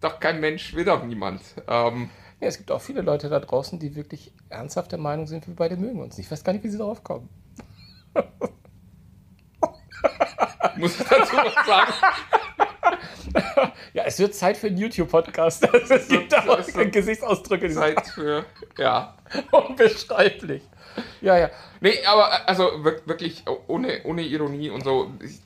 Doch 0.00 0.20
kein 0.20 0.40
Mensch 0.40 0.74
will 0.74 0.84
doch 0.84 1.02
niemand. 1.02 1.42
Ähm, 1.66 2.10
Ja, 2.40 2.48
es 2.48 2.58
gibt 2.58 2.70
auch 2.70 2.80
viele 2.80 3.00
Leute 3.02 3.28
da 3.28 3.40
draußen, 3.40 3.78
die 3.78 3.94
wirklich 3.96 4.32
ernsthaft 4.48 4.92
der 4.92 4.98
Meinung 4.98 5.26
sind, 5.26 5.46
wir 5.46 5.54
beide 5.56 5.76
mögen 5.76 6.00
uns 6.00 6.16
nicht. 6.16 6.26
Ich 6.26 6.32
weiß 6.32 6.44
gar 6.44 6.52
nicht, 6.52 6.64
wie 6.64 6.68
sie 6.68 6.78
darauf 6.78 7.02
kommen. 7.04 7.28
muss 10.76 10.98
ich 11.00 11.06
dazu 11.06 11.36
was 11.36 11.66
sagen? 11.66 11.92
Ja, 13.94 14.02
es 14.04 14.18
wird 14.18 14.34
Zeit 14.34 14.56
für 14.56 14.66
einen 14.66 14.76
YouTube-Podcast. 14.76 15.68
Es 15.88 16.08
gibt 16.08 16.32
da 16.32 16.56
Gesichtsausdrücke, 16.84 17.70
Zeit 17.70 18.06
für, 18.08 18.44
ja. 18.76 19.16
unbeschreiblich. 19.52 20.62
Ja, 21.20 21.38
ja. 21.38 21.50
Nee, 21.80 22.04
aber 22.06 22.28
äh, 22.28 22.38
also 22.46 22.84
wir- 22.84 23.06
wirklich 23.06 23.44
ohne, 23.68 24.02
ohne 24.04 24.22
Ironie 24.22 24.70
und 24.70 24.82
so. 24.84 25.12
Ich, 25.22 25.40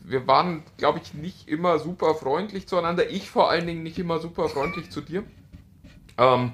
wir 0.00 0.26
waren, 0.26 0.62
glaube 0.76 1.00
ich, 1.02 1.14
nicht 1.14 1.48
immer 1.48 1.78
super 1.80 2.14
freundlich 2.14 2.68
zueinander. 2.68 3.08
Ich 3.10 3.30
vor 3.30 3.50
allen 3.50 3.66
Dingen 3.66 3.82
nicht 3.82 3.98
immer 3.98 4.20
super 4.20 4.48
freundlich 4.48 4.90
zu 4.90 5.00
dir. 5.00 5.24
Ähm, 6.18 6.52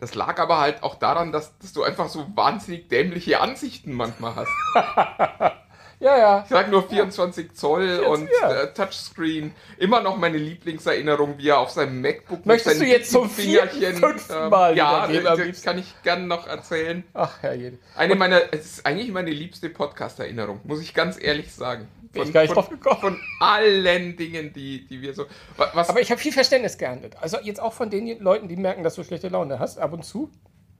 das 0.00 0.14
lag 0.14 0.38
aber 0.40 0.58
halt 0.58 0.82
auch 0.82 0.96
daran, 0.96 1.30
dass, 1.30 1.56
dass 1.58 1.72
du 1.72 1.84
einfach 1.84 2.08
so 2.08 2.26
wahnsinnig 2.34 2.88
dämliche 2.88 3.40
Ansichten 3.40 3.92
manchmal 3.92 4.34
hast. 4.34 4.50
Ja, 6.02 6.18
ja. 6.18 6.40
Ich 6.42 6.50
sag 6.50 6.68
nur 6.68 6.82
24 6.88 7.54
Zoll 7.54 8.00
und 8.00 8.28
ja. 8.40 8.62
äh, 8.62 8.74
Touchscreen. 8.74 9.54
Immer 9.78 10.00
noch 10.00 10.16
meine 10.16 10.36
Lieblingserinnerung, 10.36 11.38
wie 11.38 11.50
er 11.50 11.58
auf 11.58 11.70
seinem 11.70 12.00
MacBook 12.00 12.44
Möchtest 12.44 12.80
du 12.80 12.84
jetzt 12.84 13.12
zum 13.12 13.30
Fingerchen, 13.30 13.94
fünften 13.94 14.48
Mal 14.48 14.76
Ja, 14.76 15.08
wiedergeben 15.08 15.28
am 15.28 15.52
das 15.52 15.62
kann 15.62 15.78
ich 15.78 15.94
gern 16.02 16.26
noch 16.26 16.48
erzählen. 16.48 17.04
Ach, 17.14 17.40
Herrje. 17.40 17.78
Eine 17.94 18.16
meiner, 18.16 18.52
es 18.52 18.66
ist 18.66 18.86
eigentlich 18.86 19.12
meine 19.12 19.30
liebste 19.30 19.70
Podcast-Erinnerung, 19.70 20.60
muss 20.64 20.80
ich 20.80 20.92
ganz 20.92 21.22
ehrlich 21.22 21.54
sagen. 21.54 21.86
Bin 22.12 22.22
ich 22.24 22.32
gar 22.32 22.42
nicht 22.42 22.52
von, 22.52 22.62
drauf 22.62 22.68
gekommen. 22.70 23.00
von 23.00 23.20
allen 23.40 24.16
Dingen, 24.16 24.52
die, 24.52 24.86
die 24.86 25.00
wir 25.00 25.14
so. 25.14 25.24
wa- 25.56 25.70
Was, 25.74 25.88
Aber 25.88 26.00
ich 26.00 26.10
habe 26.10 26.20
viel 26.20 26.32
Verständnis 26.32 26.76
geerntet. 26.78 27.16
Also 27.20 27.38
jetzt 27.42 27.60
auch 27.60 27.72
von 27.72 27.88
den 27.90 28.18
Leuten, 28.20 28.48
die 28.48 28.56
merken, 28.56 28.82
dass 28.82 28.94
du 28.96 29.02
schlechte 29.04 29.28
Laune 29.28 29.58
hast, 29.58 29.78
ab 29.78 29.92
und 29.92 30.04
zu. 30.04 30.30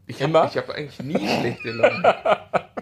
ich 0.06 0.20
immer? 0.20 0.42
habe 0.44 0.54
hab 0.60 0.70
eigentlich 0.70 1.00
nie 1.02 1.26
schlechte 1.28 1.70
Laune. 1.70 2.14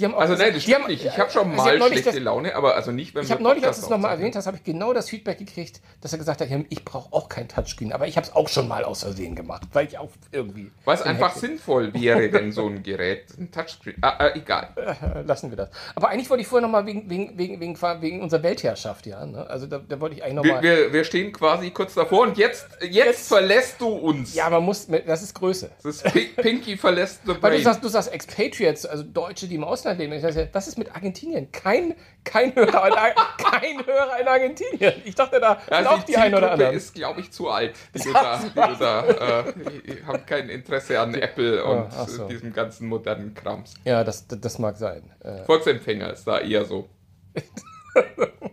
Die 0.00 0.04
haben 0.06 0.14
auch 0.14 0.20
Also 0.20 0.34
nein, 0.34 0.54
das 0.54 0.62
stimmt 0.62 0.78
haben- 0.78 0.86
nicht. 0.90 1.04
Ich 1.04 1.18
habe 1.18 1.30
schon 1.30 1.50
Sie 1.50 1.56
mal 1.56 1.76
schlechte 1.82 2.10
das- 2.12 2.18
Laune, 2.20 2.54
aber 2.56 2.74
also 2.74 2.90
nicht, 2.90 3.14
wenn 3.14 3.22
Ich 3.22 3.28
wir 3.28 3.34
habe 3.34 3.42
neulich, 3.42 3.64
als 3.66 3.78
du 3.80 3.84
es 3.84 3.90
nochmal 3.90 4.12
erwähnt 4.16 4.34
hast, 4.34 4.46
habe 4.46 4.56
ich 4.56 4.64
genau 4.64 4.92
das 4.94 5.08
Feedback 5.10 5.38
gekriegt, 5.38 5.80
dass 6.00 6.12
er 6.12 6.18
gesagt 6.18 6.40
hat, 6.40 6.48
ich 6.70 6.84
brauche 6.84 7.12
auch 7.12 7.28
kein 7.28 7.48
Touchscreen, 7.48 7.92
aber 7.92 8.06
ich 8.08 8.16
habe 8.16 8.26
es 8.26 8.34
auch 8.34 8.48
schon 8.48 8.66
mal 8.66 8.84
aus 8.84 9.02
Versehen 9.02 9.34
gemacht, 9.36 9.62
weil 9.74 9.86
ich 9.86 9.98
auch 9.98 10.08
irgendwie. 10.32 10.70
Was 10.86 11.02
einfach 11.02 11.34
Hektik- 11.34 11.40
sinnvoll 11.40 11.92
wäre, 11.94 12.32
wenn 12.32 12.50
so 12.52 12.66
ein 12.66 12.82
Gerät 12.82 13.26
ein 13.38 13.50
Touchscreen. 13.52 13.96
Ah, 14.00 14.26
äh, 14.26 14.38
egal. 14.38 14.68
Äh, 15.00 15.22
Lassen 15.22 15.50
wir 15.50 15.56
das. 15.56 15.70
Aber 15.94 16.08
eigentlich 16.08 16.30
wollte 16.30 16.40
ich 16.42 16.46
vorher 16.48 16.66
nochmal 16.66 16.86
wegen, 16.86 17.08
wegen, 17.10 17.36
wegen, 17.38 17.60
wegen, 17.60 17.76
wegen 18.00 18.22
unserer 18.22 18.42
Weltherrschaft, 18.42 19.06
ja. 19.06 19.24
Ne? 19.26 19.46
Also 19.48 19.66
da, 19.66 19.78
da 19.78 20.00
wollte 20.00 20.16
ich 20.16 20.22
eigentlich 20.24 20.44
Wir, 20.44 20.54
nochmal. 20.54 20.62
wir, 20.62 20.92
wir 20.92 21.04
stehen 21.04 21.32
quasi 21.32 21.70
kurz 21.70 21.94
davor 21.94 22.22
und 22.22 22.38
jetzt, 22.38 22.66
jetzt, 22.80 22.94
Jetzt- 22.94 23.28
verlässt 23.28 23.80
du 23.80 23.88
uns. 23.88 24.34
Ja, 24.34 24.48
man 24.50 24.62
muss, 24.64 24.86
das 25.06 25.22
ist 25.22 25.34
Größe. 25.34 25.70
Das 25.82 25.96
ist 25.96 26.04
Pink, 26.12 26.36
Pinky 26.36 26.76
verlässt 26.76 27.20
the 27.24 27.28
Weil 27.28 27.34
du 27.34 27.40
brain. 27.40 27.62
sagst, 27.62 27.84
du 27.84 27.88
sagst 27.88 28.12
Expatriates, 28.12 28.86
also 28.86 29.02
Deutsche, 29.04 29.48
die 29.48 29.56
im 29.56 29.64
Ausland 29.64 29.89
leben. 29.98 30.12
Ich 30.12 30.22
ja, 30.22 30.30
was 30.52 30.68
ist 30.68 30.78
mit 30.78 30.94
Argentinien? 30.94 31.50
Kein, 31.52 31.94
kein, 32.24 32.54
Hörer 32.54 32.88
in, 32.88 32.94
kein 33.44 33.86
Hörer 33.86 34.20
in 34.20 34.28
Argentinien. 34.28 34.94
Ich 35.04 35.14
dachte, 35.14 35.40
da 35.40 35.60
sind 35.60 35.72
Also 35.72 35.90
auch 35.90 36.02
die 36.02 36.16
ein 36.16 36.34
oder 36.34 36.52
anderen. 36.52 36.74
ist, 36.74 36.94
glaube 36.94 37.20
ich, 37.20 37.30
zu 37.30 37.48
alt. 37.48 37.74
Die, 37.94 38.12
da, 38.12 38.38
die, 38.38 38.78
da, 38.78 39.06
äh, 39.06 39.52
die 39.86 40.04
haben 40.04 40.24
kein 40.26 40.48
Interesse 40.48 40.98
an 41.00 41.14
Apple 41.14 41.64
und 41.64 41.88
ach 41.96 42.08
so. 42.08 42.28
diesem 42.28 42.52
ganzen 42.52 42.88
modernen 42.88 43.34
Krams. 43.34 43.74
Ja, 43.84 44.04
das, 44.04 44.26
das, 44.26 44.40
das 44.40 44.58
mag 44.58 44.76
sein. 44.76 45.10
Äh, 45.20 45.44
Volksempfänger 45.44 46.12
ist 46.12 46.26
da 46.26 46.40
eher 46.40 46.64
so. 46.64 46.88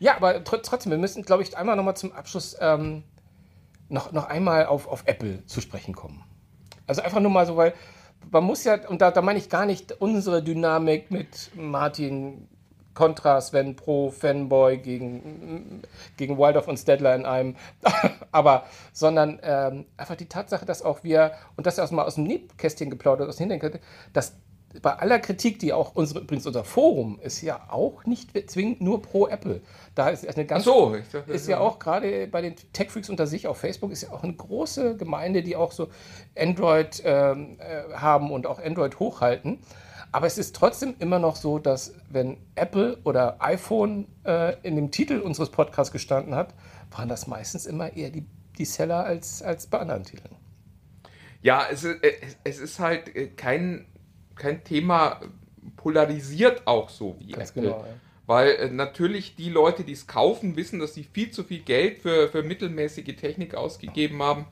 Ja, 0.00 0.16
aber 0.16 0.44
tr 0.44 0.62
trotzdem, 0.62 0.90
wir 0.90 0.98
müssen, 0.98 1.24
glaube 1.24 1.42
ich, 1.42 1.56
einmal 1.56 1.76
nochmal 1.76 1.96
zum 1.96 2.12
Abschluss 2.12 2.56
ähm, 2.60 3.02
noch, 3.88 4.12
noch 4.12 4.26
einmal 4.26 4.66
auf, 4.66 4.86
auf 4.86 5.02
Apple 5.06 5.44
zu 5.46 5.60
sprechen 5.60 5.94
kommen. 5.94 6.24
Also 6.86 7.02
einfach 7.02 7.20
nur 7.20 7.30
mal 7.30 7.46
so, 7.46 7.56
weil 7.56 7.74
man 8.30 8.44
muss 8.44 8.64
ja, 8.64 8.78
und 8.88 9.00
da, 9.00 9.10
da 9.10 9.22
meine 9.22 9.38
ich 9.38 9.48
gar 9.48 9.66
nicht 9.66 10.00
unsere 10.00 10.42
Dynamik 10.42 11.10
mit 11.10 11.50
Martin 11.54 12.48
Contra, 12.94 13.40
Sven 13.40 13.76
Pro, 13.76 14.10
Fanboy 14.10 14.78
gegen, 14.78 15.82
gegen 16.16 16.36
Waldorf 16.36 16.66
und 16.66 16.78
Stedler 16.78 17.14
in 17.14 17.26
einem, 17.26 17.54
aber, 18.32 18.64
sondern 18.92 19.38
ähm, 19.42 19.86
einfach 19.96 20.16
die 20.16 20.26
Tatsache, 20.26 20.66
dass 20.66 20.82
auch 20.82 21.04
wir, 21.04 21.32
und 21.56 21.66
das 21.66 21.78
erstmal 21.78 22.06
aus 22.06 22.16
dem 22.16 22.24
Nähkästchen 22.24 22.90
geplaudert, 22.90 23.28
aus 23.28 23.36
dem 23.36 23.50
Hintergrund, 23.50 23.80
dass 24.12 24.34
bei 24.82 24.92
aller 24.92 25.18
Kritik, 25.18 25.58
die 25.58 25.72
auch 25.72 25.94
unsere, 25.94 26.20
übrigens 26.20 26.46
unser 26.46 26.64
Forum 26.64 27.18
ist 27.22 27.40
ja 27.40 27.68
auch 27.70 28.04
nicht 28.04 28.32
zwingend 28.50 28.80
nur 28.80 29.00
pro 29.00 29.26
Apple. 29.26 29.62
Da 29.94 30.10
ist 30.10 30.26
eine 30.28 30.44
Ach 30.44 30.48
ganz 30.48 30.64
so. 30.64 30.94
Ich 30.94 31.08
dachte, 31.08 31.32
ist 31.32 31.48
ja 31.48 31.58
auch 31.58 31.78
gerade 31.78 32.26
bei 32.26 32.42
den 32.42 32.54
Tech-Freaks 32.72 33.08
unter 33.08 33.26
sich 33.26 33.46
auf 33.46 33.58
Facebook 33.58 33.90
ist 33.90 34.02
ja 34.02 34.12
auch 34.12 34.22
eine 34.22 34.34
große 34.34 34.96
Gemeinde, 34.96 35.42
die 35.42 35.56
auch 35.56 35.72
so 35.72 35.88
Android 36.36 37.02
ähm, 37.04 37.58
äh, 37.58 37.94
haben 37.94 38.30
und 38.30 38.46
auch 38.46 38.58
Android 38.62 38.98
hochhalten. 38.98 39.60
Aber 40.12 40.26
es 40.26 40.38
ist 40.38 40.56
trotzdem 40.56 40.94
immer 40.98 41.18
noch 41.18 41.36
so, 41.36 41.58
dass 41.58 41.94
wenn 42.08 42.38
Apple 42.54 42.98
oder 43.04 43.36
iPhone 43.40 44.06
äh, 44.24 44.54
in 44.62 44.76
dem 44.76 44.90
Titel 44.90 45.18
unseres 45.18 45.50
Podcasts 45.50 45.92
gestanden 45.92 46.34
hat, 46.34 46.54
waren 46.90 47.08
das 47.08 47.26
meistens 47.26 47.66
immer 47.66 47.94
eher 47.94 48.10
die, 48.10 48.24
die 48.56 48.64
Seller 48.64 49.04
als, 49.04 49.42
als 49.42 49.66
bei 49.66 49.78
anderen 49.78 50.04
Titeln. 50.04 50.34
Ja, 51.42 51.66
es 51.70 51.84
ist, 51.84 52.02
äh, 52.02 52.12
es 52.44 52.58
ist 52.58 52.78
halt 52.78 53.14
äh, 53.14 53.28
kein, 53.28 53.86
kein 54.38 54.64
Thema 54.64 55.20
polarisiert 55.76 56.66
auch 56.66 56.88
so 56.88 57.16
wie 57.20 57.32
Ganz 57.32 57.50
Apple. 57.50 57.62
genau, 57.62 57.78
ja. 57.80 57.94
Weil 58.26 58.50
äh, 58.50 58.70
natürlich 58.70 59.36
die 59.36 59.48
Leute, 59.48 59.84
die 59.84 59.92
es 59.92 60.06
kaufen, 60.06 60.56
wissen, 60.56 60.78
dass 60.78 60.94
sie 60.94 61.04
viel 61.04 61.30
zu 61.30 61.44
viel 61.44 61.60
Geld 61.60 61.98
für, 61.98 62.28
für 62.28 62.42
mittelmäßige 62.42 63.16
Technik 63.16 63.54
ausgegeben 63.54 64.22
haben. 64.22 64.46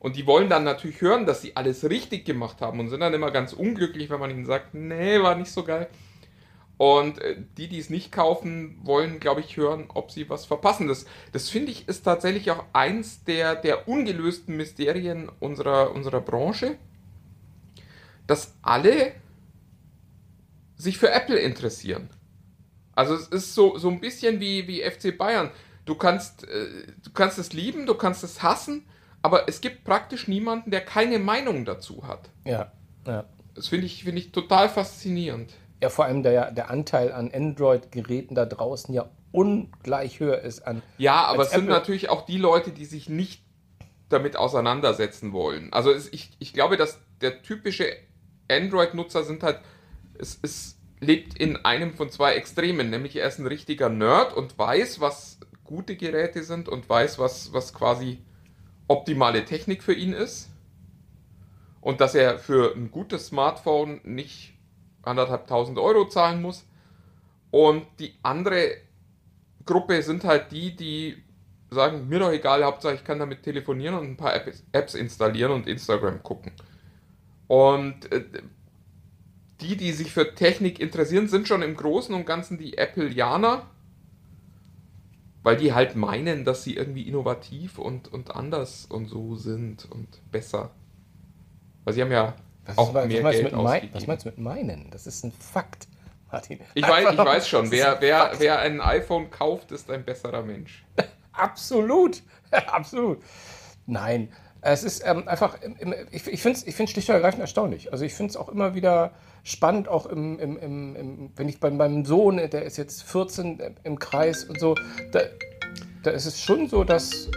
Und 0.00 0.16
die 0.16 0.26
wollen 0.26 0.48
dann 0.48 0.64
natürlich 0.64 1.00
hören, 1.00 1.26
dass 1.26 1.42
sie 1.42 1.56
alles 1.56 1.84
richtig 1.88 2.24
gemacht 2.24 2.60
haben 2.60 2.78
und 2.78 2.88
sind 2.88 3.00
dann 3.00 3.14
immer 3.14 3.30
ganz 3.30 3.52
unglücklich, 3.52 4.10
wenn 4.10 4.20
man 4.20 4.30
ihnen 4.30 4.46
sagt, 4.46 4.74
nee, 4.74 5.20
war 5.20 5.34
nicht 5.34 5.50
so 5.50 5.64
geil. 5.64 5.88
Und 6.78 7.20
äh, 7.20 7.36
die, 7.56 7.68
die 7.68 7.80
es 7.80 7.90
nicht 7.90 8.12
kaufen, 8.12 8.78
wollen, 8.84 9.18
glaube 9.18 9.40
ich, 9.40 9.56
hören, 9.56 9.86
ob 9.92 10.12
sie 10.12 10.30
was 10.30 10.46
verpassen. 10.46 10.86
Das, 10.86 11.06
das 11.32 11.48
finde 11.50 11.72
ich, 11.72 11.88
ist 11.88 12.02
tatsächlich 12.02 12.50
auch 12.52 12.64
eins 12.72 13.24
der, 13.24 13.56
der 13.56 13.88
ungelösten 13.88 14.56
Mysterien 14.56 15.28
unserer, 15.40 15.92
unserer 15.92 16.20
Branche, 16.20 16.76
dass 18.28 18.54
alle 18.62 19.12
sich 20.76 20.98
für 20.98 21.10
Apple 21.10 21.38
interessieren. 21.38 22.08
Also 22.94 23.14
es 23.14 23.26
ist 23.28 23.54
so, 23.54 23.78
so 23.78 23.88
ein 23.90 24.00
bisschen 24.00 24.38
wie, 24.40 24.66
wie 24.68 24.82
FC 24.82 25.16
Bayern. 25.16 25.50
Du 25.84 25.94
kannst, 25.94 26.44
äh, 26.48 26.66
du 27.02 27.10
kannst 27.12 27.38
es 27.38 27.52
lieben, 27.52 27.86
du 27.86 27.94
kannst 27.94 28.22
es 28.22 28.42
hassen, 28.42 28.84
aber 29.22 29.48
es 29.48 29.60
gibt 29.60 29.84
praktisch 29.84 30.28
niemanden, 30.28 30.70
der 30.70 30.82
keine 30.82 31.18
Meinung 31.18 31.64
dazu 31.64 32.06
hat. 32.06 32.30
Ja, 32.44 32.72
ja. 33.06 33.24
Das 33.54 33.68
finde 33.68 33.86
ich, 33.86 34.04
finde 34.04 34.20
ich 34.20 34.30
total 34.30 34.68
faszinierend. 34.68 35.52
Ja, 35.82 35.88
vor 35.90 36.04
allem 36.04 36.22
der, 36.22 36.52
der 36.52 36.70
Anteil 36.70 37.12
an 37.12 37.30
Android-Geräten 37.32 38.34
da 38.34 38.46
draußen 38.46 38.94
ja 38.94 39.08
ungleich 39.32 40.20
höher 40.20 40.40
ist 40.40 40.66
an. 40.66 40.82
Ja, 40.98 41.24
aber 41.24 41.42
es 41.42 41.50
sind 41.50 41.62
Apple- 41.62 41.72
natürlich 41.74 42.08
auch 42.08 42.24
die 42.26 42.38
Leute, 42.38 42.70
die 42.70 42.84
sich 42.84 43.08
nicht 43.08 43.42
damit 44.08 44.36
auseinandersetzen 44.36 45.32
wollen. 45.32 45.72
Also 45.72 45.90
es, 45.92 46.12
ich, 46.12 46.30
ich 46.38 46.52
glaube, 46.52 46.76
dass 46.76 46.98
der 47.20 47.42
typische 47.42 47.86
Android-Nutzer 48.50 49.24
sind 49.24 49.42
halt, 49.42 49.60
es, 50.18 50.38
es 50.42 50.78
lebt 51.00 51.38
in 51.38 51.56
einem 51.64 51.94
von 51.94 52.10
zwei 52.10 52.34
Extremen, 52.34 52.90
nämlich 52.90 53.16
er 53.16 53.28
ist 53.28 53.38
ein 53.38 53.46
richtiger 53.46 53.88
Nerd 53.88 54.34
und 54.34 54.58
weiß, 54.58 55.00
was 55.00 55.38
gute 55.64 55.96
Geräte 55.96 56.42
sind 56.42 56.68
und 56.68 56.88
weiß, 56.88 57.18
was, 57.18 57.52
was 57.52 57.74
quasi 57.74 58.18
optimale 58.88 59.44
Technik 59.44 59.82
für 59.82 59.94
ihn 59.94 60.12
ist. 60.12 60.48
Und 61.80 62.00
dass 62.00 62.14
er 62.14 62.38
für 62.38 62.74
ein 62.74 62.90
gutes 62.90 63.28
Smartphone 63.28 64.00
nicht 64.02 64.54
anderthalbtausend 65.02 65.78
Euro 65.78 66.08
zahlen 66.08 66.42
muss. 66.42 66.66
Und 67.50 67.86
die 67.98 68.14
andere 68.22 68.72
Gruppe 69.64 70.02
sind 70.02 70.24
halt 70.24 70.50
die, 70.50 70.74
die 70.74 71.22
sagen, 71.70 72.08
mir 72.08 72.18
doch 72.18 72.32
egal, 72.32 72.64
Hauptsache 72.64 72.94
ich 72.94 73.04
kann 73.04 73.18
damit 73.18 73.42
telefonieren 73.42 73.94
und 73.94 74.06
ein 74.06 74.16
paar 74.16 74.34
Apps, 74.34 74.64
Apps 74.72 74.94
installieren 74.94 75.52
und 75.52 75.66
Instagram 75.66 76.22
gucken. 76.22 76.52
Und 77.48 78.12
äh, 78.12 78.24
die, 79.60 79.76
die 79.76 79.92
sich 79.92 80.12
für 80.12 80.34
Technik 80.34 80.78
interessieren, 80.78 81.28
sind 81.28 81.48
schon 81.48 81.62
im 81.62 81.74
Großen 81.74 82.14
und 82.14 82.26
Ganzen 82.26 82.58
die 82.58 82.78
Appleianer, 82.78 83.66
weil 85.42 85.56
die 85.56 85.72
halt 85.72 85.96
meinen, 85.96 86.44
dass 86.44 86.62
sie 86.62 86.76
irgendwie 86.76 87.02
innovativ 87.02 87.78
und, 87.78 88.12
und 88.12 88.36
anders 88.36 88.86
und 88.86 89.06
so 89.06 89.34
sind 89.34 89.90
und 89.90 90.08
besser. 90.30 90.70
Weil 91.84 91.94
sie 91.94 92.02
haben 92.02 92.12
ja 92.12 92.34
auch 92.76 92.94
was, 92.94 93.08
mehr 93.08 93.22
du 93.22 93.30
Geld 93.30 93.54
ausgegeben. 93.54 93.94
was 93.94 94.06
meinst 94.06 94.24
du 94.26 94.28
mit 94.28 94.38
meinen? 94.38 94.90
Das 94.90 95.06
ist 95.06 95.24
ein 95.24 95.32
Fakt, 95.32 95.88
Martin. 96.30 96.60
Ich 96.74 96.86
weiß, 96.86 97.12
ich 97.12 97.18
weiß 97.18 97.48
schon, 97.48 97.70
wer, 97.70 97.94
ist 97.94 98.00
wer, 98.02 98.32
wer 98.38 98.58
ein 98.60 98.80
iPhone 98.80 99.30
kauft, 99.30 99.72
ist 99.72 99.90
ein 99.90 100.04
besserer 100.04 100.42
Mensch. 100.42 100.84
Absolut, 101.32 102.22
absolut. 102.50 103.22
Nein, 103.86 104.28
Es 104.60 104.82
ist 104.82 105.02
ähm, 105.04 105.28
einfach, 105.28 105.56
im, 105.62 105.94
ich, 106.10 106.26
ich 106.26 106.42
finde 106.42 106.58
es 106.58 106.66
ich 106.66 106.74
find's 106.74 106.92
schlicht 106.92 107.08
und 107.08 107.14
ergreifend 107.14 107.40
erstaunlich. 107.40 107.92
Also 107.92 108.04
ich 108.04 108.14
finde 108.14 108.30
es 108.30 108.36
auch 108.36 108.48
immer 108.48 108.74
wieder 108.74 109.12
spannend, 109.44 109.88
auch 109.88 110.06
im, 110.06 110.38
im, 110.38 110.56
im, 110.58 110.96
im 110.96 111.32
wenn 111.36 111.48
ich 111.48 111.60
bei 111.60 111.70
meinem 111.70 112.04
Sohn, 112.04 112.36
der 112.36 112.64
ist 112.64 112.76
jetzt 112.76 113.04
14 113.04 113.60
äh, 113.60 113.70
im 113.84 113.98
Kreis 113.98 114.44
und 114.44 114.58
so, 114.58 114.74
da, 115.12 115.20
da 116.02 116.10
ist 116.10 116.26
es 116.26 116.40
schon 116.40 116.68
so, 116.68 116.82
dass 116.84 117.28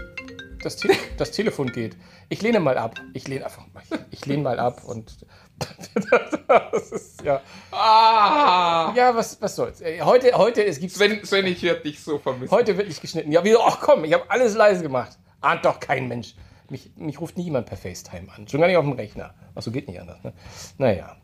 das, 0.63 0.77
Te 0.77 0.89
das 1.17 1.31
Telefon 1.31 1.71
geht. 1.71 1.95
Ich 2.29 2.41
lehne 2.41 2.59
mal 2.59 2.77
ab. 2.77 2.99
Ich 3.13 3.27
lehne 3.27 3.45
einfach 3.45 3.65
mal. 3.73 3.83
Ich 4.09 4.25
lehne 4.25 4.43
mal 4.43 4.59
ab 4.59 4.83
und 4.85 5.25
das 6.47 6.91
ist 6.91 7.21
ja. 7.23 7.41
Ah! 7.71 8.93
Ja, 8.95 9.15
was, 9.15 9.39
was 9.39 9.55
soll's. 9.55 9.81
Äh, 9.81 10.01
Heute, 10.01 10.35
heute 10.35 10.65
es 10.65 10.79
gibt 10.79 10.93
Sven, 10.93 11.23
Sven, 11.23 11.45
ich 11.45 11.61
werde 11.61 11.81
dich 11.81 12.01
so 12.01 12.17
vermissen. 12.17 12.49
Heute 12.49 12.77
wird 12.77 12.87
nicht 12.87 13.01
geschnitten. 13.01 13.31
Ja, 13.31 13.43
wie, 13.43 13.55
ach 13.55 13.79
komm, 13.79 14.05
ich 14.05 14.13
habe 14.13 14.23
alles 14.29 14.55
leise 14.55 14.81
gemacht. 14.81 15.19
Ahnt 15.39 15.65
doch 15.65 15.79
kein 15.79 16.07
Mensch. 16.07 16.33
Mich, 16.71 16.91
mich 16.95 17.19
ruft 17.19 17.37
nie 17.37 17.43
jemand 17.43 17.67
per 17.67 17.77
FaceTime 17.77 18.31
an. 18.33 18.47
Schon 18.47 18.61
gar 18.61 18.67
nicht 18.67 18.77
auf 18.77 18.85
dem 18.85 18.93
Rechner. 18.93 19.33
Achso, 19.55 19.71
geht 19.71 19.87
nicht 19.87 19.99
anders. 19.99 20.23
Ne? 20.23 20.33
Naja. 20.77 21.17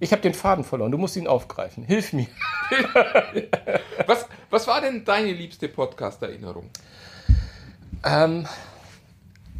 Ich 0.00 0.10
habe 0.10 0.20
den 0.20 0.34
Faden 0.34 0.64
verloren. 0.64 0.90
Du 0.90 0.98
musst 0.98 1.14
ihn 1.16 1.28
aufgreifen. 1.28 1.84
Hilf 1.84 2.12
mir. 2.12 2.26
Was, 4.06 4.26
was 4.50 4.66
war 4.66 4.80
denn 4.80 5.04
deine 5.04 5.32
liebste 5.32 5.68
Podcast-Erinnerung? 5.68 6.70
Ähm, 8.04 8.46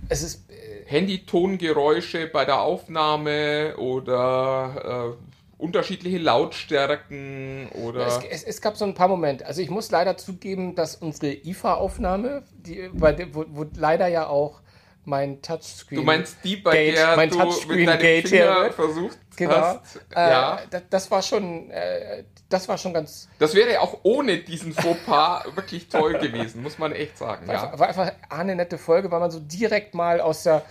es 0.08 0.22
ist. 0.22 0.44
Handy-Tongeräusche 0.86 2.26
bei 2.26 2.44
der 2.44 2.60
Aufnahme 2.60 3.76
oder 3.76 5.14
äh, 5.14 5.62
unterschiedliche 5.62 6.18
Lautstärken 6.18 7.68
oder. 7.68 8.06
Es, 8.06 8.18
es, 8.24 8.42
es 8.42 8.60
gab 8.60 8.76
so 8.76 8.84
ein 8.84 8.94
paar 8.94 9.08
Momente. 9.08 9.46
Also 9.46 9.62
ich 9.62 9.70
muss 9.70 9.90
leider 9.90 10.16
zugeben, 10.16 10.74
dass 10.74 10.96
unsere 10.96 11.32
IFA-Aufnahme, 11.32 12.42
die, 12.52 12.90
wo, 12.92 13.44
wo 13.48 13.66
leider 13.76 14.08
ja 14.08 14.26
auch 14.26 14.61
mein 15.04 15.42
Touchscreen. 15.42 16.00
du 16.00 16.04
meinst 16.04 16.38
die, 16.44 16.56
bei 16.56 16.72
Gate, 16.72 16.96
der 16.96 17.16
mein 17.16 17.30
du 17.30 17.38
Touchscreen 17.38 17.78
mit 17.80 17.88
deinem 17.88 18.00
Gate 18.00 18.28
Finger 18.28 18.62
hier. 18.62 18.72
versucht 18.72 19.18
Genau. 19.36 19.54
hast? 19.54 19.96
Äh, 20.14 20.30
ja. 20.30 20.60
das, 20.90 21.10
war 21.10 21.22
schon, 21.22 21.70
äh, 21.70 22.24
das 22.48 22.68
war 22.68 22.78
schon 22.78 22.92
ganz. 22.92 23.28
Das 23.38 23.54
wäre 23.54 23.80
auch 23.80 24.00
ohne 24.02 24.38
diesen 24.38 24.72
Fauxpas 24.72 25.44
wirklich 25.54 25.88
toll 25.88 26.18
gewesen, 26.18 26.62
muss 26.62 26.78
man 26.78 26.92
echt 26.92 27.18
sagen. 27.18 27.46
Ja. 27.48 27.72
War, 27.72 27.78
war 27.78 27.88
einfach 27.88 28.12
eine 28.28 28.54
nette 28.54 28.78
Folge, 28.78 29.10
weil 29.10 29.20
man 29.20 29.30
so 29.30 29.40
direkt 29.40 29.94
mal 29.94 30.20
aus 30.20 30.42
der. 30.42 30.62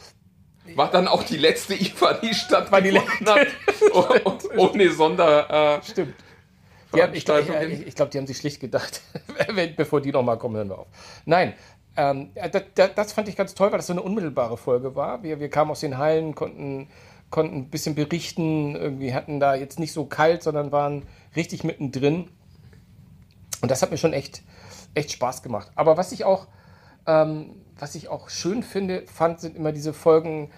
War 0.75 0.91
dann 0.91 1.07
auch 1.07 1.23
die 1.23 1.37
letzte 1.37 1.73
IFA, 1.73 2.13
die 2.13 2.27
War 2.71 2.81
die 2.81 2.91
stattgefunden 2.91 3.27
hat. 3.27 4.25
Und 4.25 4.43
ohne 4.57 4.91
Sonder. 4.91 5.79
Äh, 5.79 5.83
Stimmt. 5.83 6.15
Haben, 6.93 7.13
ich 7.13 7.23
glaube, 7.23 8.09
die 8.11 8.17
haben 8.17 8.27
sich 8.27 8.37
schlicht 8.37 8.59
gedacht, 8.59 9.01
bevor 9.77 10.01
die 10.01 10.11
nochmal 10.11 10.37
kommen, 10.37 10.57
hören 10.57 10.69
wir 10.69 10.79
auf. 10.79 10.87
Nein, 11.23 11.53
ähm, 11.97 12.31
das, 12.35 12.63
das, 12.75 12.95
das 12.95 13.13
fand 13.13 13.27
ich 13.27 13.35
ganz 13.35 13.53
toll, 13.53 13.71
weil 13.71 13.79
das 13.79 13.87
so 13.87 13.93
eine 13.93 14.01
unmittelbare 14.01 14.57
Folge 14.57 14.95
war. 14.95 15.23
Wir, 15.23 15.39
wir 15.39 15.49
kamen 15.49 15.71
aus 15.71 15.81
den 15.81 15.97
Hallen, 15.97 16.35
konnten, 16.35 16.87
konnten 17.29 17.57
ein 17.57 17.69
bisschen 17.69 17.95
berichten, 17.95 18.75
irgendwie 18.75 19.13
hatten 19.13 19.39
da 19.39 19.55
jetzt 19.55 19.79
nicht 19.79 19.91
so 19.93 20.05
kalt, 20.05 20.43
sondern 20.43 20.71
waren 20.71 21.03
richtig 21.35 21.63
mittendrin. 21.63 22.29
Und 23.61 23.69
das 23.69 23.81
hat 23.81 23.91
mir 23.91 23.97
schon 23.97 24.13
echt, 24.13 24.43
echt 24.93 25.11
Spaß 25.11 25.43
gemacht. 25.43 25.71
Aber 25.75 25.97
was 25.97 26.11
ich 26.11 26.23
auch, 26.23 26.47
ähm, 27.07 27.55
was 27.77 27.95
ich 27.95 28.07
auch 28.09 28.29
schön 28.29 28.63
finde, 28.63 29.03
fand, 29.07 29.39
sind 29.39 29.55
immer 29.55 29.71
diese 29.71 29.93
Folgen, 29.93 30.49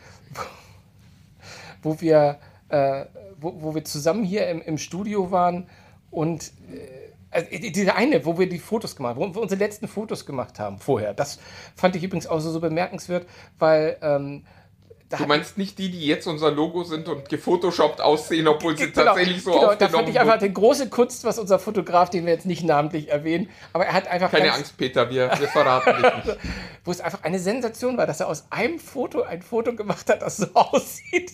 wo 1.82 2.00
wir, 2.00 2.40
äh, 2.70 3.06
wo, 3.40 3.62
wo 3.62 3.76
wir 3.76 3.84
zusammen 3.84 4.24
hier 4.24 4.48
im, 4.50 4.62
im 4.62 4.78
Studio 4.78 5.32
waren 5.32 5.68
und 6.12 6.54
äh, 6.72 7.03
also 7.34 7.48
die- 7.50 7.72
diese 7.72 7.96
eine, 7.96 8.26
wo 8.26 8.38
wir 8.38 8.48
die 8.48 8.60
Fotos 8.60 8.96
gemacht 8.96 9.16
haben, 9.16 9.32
wo 9.32 9.36
wir 9.36 9.42
unsere 9.42 9.60
letzten 9.60 9.88
Fotos 9.88 10.26
gemacht 10.26 10.60
haben 10.60 10.80
vorher. 10.80 11.14
Das 11.14 11.40
fand 11.76 11.96
ich 11.96 12.04
übrigens 12.04 12.28
auch 12.28 12.40
so, 12.40 12.52
so 12.52 12.60
bemerkenswert, 12.60 13.26
weil 13.60 13.98
ähm, 14.02 14.46
da 15.10 15.18
Du 15.18 15.28
meinst 15.28 15.60
nicht 15.60 15.78
die, 15.78 15.92
die 15.92 16.08
jetzt 16.08 16.26
unser 16.26 16.50
Logo 16.50 16.84
sind 16.84 17.08
und 17.08 17.30
gefotoshoppt 17.30 18.02
aussehen, 18.02 18.48
obwohl 18.48 18.76
sie 18.76 18.92
Genau, 18.92 19.06
tatsächlich 19.06 19.44
so 19.44 19.52
genau, 19.52 19.62
da 19.66 19.70
aufgenommen 19.74 19.94
fand 19.94 20.10
ich 20.10 20.20
einfach 20.20 20.40
die 20.40 20.52
große 20.54 20.90
Kunst, 20.90 21.24
was 21.24 21.38
unser 21.38 21.60
Fotograf, 21.60 22.10
den 22.10 22.26
wir 22.26 22.34
jetzt 22.34 22.48
nicht 22.48 22.64
namentlich 22.64 23.10
erwähnen, 23.12 23.48
aber 23.74 23.86
er 23.86 23.94
hat 23.94 24.08
einfach 24.08 24.32
Keine 24.32 24.46
ganz, 24.46 24.58
Angst, 24.58 24.78
Peter, 24.78 25.10
wir, 25.12 25.30
wir 25.38 25.48
verraten 25.50 26.02
dich 26.02 26.26
nicht. 26.26 26.38
wo 26.86 26.90
es 26.92 27.00
einfach 27.00 27.22
eine 27.24 27.38
Sensation 27.38 27.96
war, 27.98 28.08
dass 28.08 28.22
er 28.22 28.28
aus 28.28 28.46
einem 28.50 28.80
Foto 28.80 29.22
ein 29.22 29.44
Foto 29.44 29.76
gemacht 29.76 30.10
hat, 30.10 30.24
das 30.24 30.38
so 30.38 30.48
aussieht, 30.56 31.32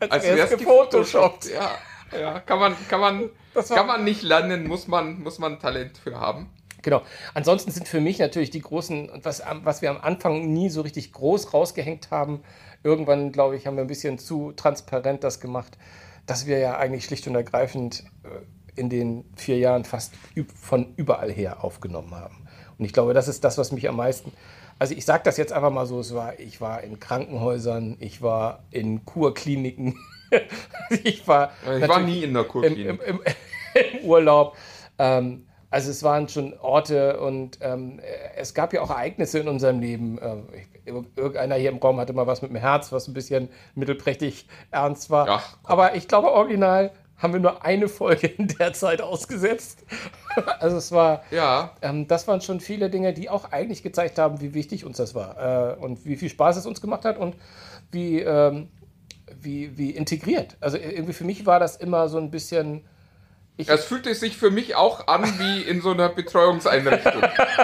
als, 0.00 0.10
Als 0.10 0.24
wäre 0.24 0.38
es 0.38 0.50
gefotoshoppt. 0.50 1.50
Ja, 1.52 1.72
ja, 2.12 2.40
kann 2.40 2.58
man, 2.58 2.76
kann 2.88 3.00
man, 3.00 3.30
Das 3.54 3.68
kann 3.68 3.86
man 3.86 4.04
nicht 4.04 4.22
lernen, 4.22 4.66
muss 4.66 4.88
man, 4.88 5.22
muss 5.22 5.38
man 5.38 5.58
Talent 5.58 5.98
für 5.98 6.18
haben. 6.18 6.50
Genau. 6.82 7.02
Ansonsten 7.34 7.70
sind 7.70 7.88
für 7.88 8.00
mich 8.00 8.18
natürlich 8.18 8.50
die 8.50 8.62
großen, 8.62 9.10
was, 9.22 9.42
was 9.64 9.82
wir 9.82 9.90
am 9.90 10.00
Anfang 10.00 10.52
nie 10.52 10.70
so 10.70 10.80
richtig 10.82 11.12
groß 11.12 11.52
rausgehängt 11.52 12.10
haben, 12.10 12.42
irgendwann, 12.82 13.32
glaube 13.32 13.56
ich, 13.56 13.66
haben 13.66 13.76
wir 13.76 13.82
ein 13.84 13.88
bisschen 13.88 14.18
zu 14.18 14.52
transparent 14.52 15.24
das 15.24 15.40
gemacht, 15.40 15.76
dass 16.26 16.46
wir 16.46 16.58
ja 16.58 16.78
eigentlich 16.78 17.04
schlicht 17.04 17.26
und 17.26 17.34
ergreifend 17.34 18.04
äh, 18.22 18.80
in 18.80 18.90
den 18.90 19.24
vier 19.36 19.58
Jahren 19.58 19.84
fast 19.84 20.14
von 20.54 20.94
überall 20.96 21.32
her 21.32 21.64
aufgenommen 21.64 22.14
haben. 22.14 22.46
Und 22.78 22.84
ich 22.84 22.92
glaube, 22.92 23.12
das 23.12 23.26
ist 23.26 23.42
das, 23.42 23.58
was 23.58 23.72
mich 23.72 23.88
am 23.88 23.96
meisten. 23.96 24.32
Also 24.78 24.94
ich 24.94 25.04
sage 25.04 25.22
das 25.24 25.36
jetzt 25.36 25.52
einfach 25.52 25.72
mal 25.72 25.86
so, 25.86 25.98
es 25.98 26.14
war, 26.14 26.38
ich 26.38 26.60
war 26.60 26.82
in 26.82 27.00
Krankenhäusern, 27.00 27.96
ich 27.98 28.22
war 28.22 28.62
in 28.70 29.04
Kurkliniken, 29.04 29.98
ich 31.04 31.26
war, 31.26 31.52
Ich 31.80 31.88
war 31.88 32.00
nie 32.00 32.24
in 32.24 32.34
der 32.34 32.42
im, 32.42 32.48
Kurklinik. 32.48 32.86
im, 32.86 33.00
im, 33.00 33.20
im 33.74 34.04
Urlaub. 34.04 34.56
Ähm, 34.98 35.46
also 35.70 35.90
es 35.90 36.02
waren 36.02 36.28
schon 36.28 36.58
Orte 36.60 37.20
und 37.20 37.58
ähm, 37.60 38.00
es 38.36 38.54
gab 38.54 38.72
ja 38.72 38.80
auch 38.80 38.90
Ereignisse 38.90 39.40
in 39.40 39.48
unserem 39.48 39.80
Leben. 39.80 40.18
Ähm, 40.22 40.48
irgendeiner 41.14 41.56
hier 41.56 41.70
im 41.70 41.76
Raum 41.76 42.00
hatte 42.00 42.14
mal 42.14 42.26
was 42.26 42.40
mit 42.40 42.50
dem 42.50 42.56
Herz, 42.56 42.90
was 42.90 43.06
ein 43.06 43.12
bisschen 43.14 43.50
mittelprächtig 43.74 44.46
ernst 44.70 45.10
war. 45.10 45.26
Ach. 45.28 45.58
Aber 45.64 45.94
ich 45.94 46.08
glaube, 46.08 46.32
original 46.32 46.90
haben 47.18 47.32
wir 47.32 47.40
nur 47.40 47.64
eine 47.64 47.88
Folge 47.88 48.28
in 48.28 48.48
der 48.48 48.72
Zeit 48.72 49.02
ausgesetzt. 49.02 49.84
also 50.60 50.76
es 50.76 50.92
war, 50.92 51.22
Ja, 51.30 51.72
ähm, 51.82 52.06
das 52.08 52.26
waren 52.28 52.40
schon 52.40 52.60
viele 52.60 52.88
Dinge, 52.88 53.12
die 53.12 53.28
auch 53.28 53.52
eigentlich 53.52 53.82
gezeigt 53.82 54.18
haben, 54.18 54.40
wie 54.40 54.54
wichtig 54.54 54.84
uns 54.86 54.96
das 54.96 55.14
war 55.14 55.76
äh, 55.76 55.84
und 55.84 56.06
wie 56.06 56.16
viel 56.16 56.30
Spaß 56.30 56.56
es 56.56 56.64
uns 56.64 56.80
gemacht 56.80 57.04
hat 57.04 57.18
und 57.18 57.34
wie, 57.90 58.20
ähm, 58.20 58.68
wie, 59.40 59.76
wie 59.78 59.90
integriert. 59.90 60.56
Also 60.60 60.76
irgendwie 60.78 61.12
für 61.12 61.24
mich 61.24 61.46
war 61.46 61.60
das 61.60 61.76
immer 61.76 62.08
so 62.08 62.18
ein 62.18 62.30
bisschen. 62.30 62.84
Es 63.56 63.84
fühlte 63.84 64.14
sich 64.14 64.36
für 64.36 64.50
mich 64.52 64.76
auch 64.76 65.08
an 65.08 65.24
wie 65.40 65.62
in 65.62 65.80
so 65.80 65.90
einer 65.90 66.08
Betreuungseinrichtung. 66.08 67.22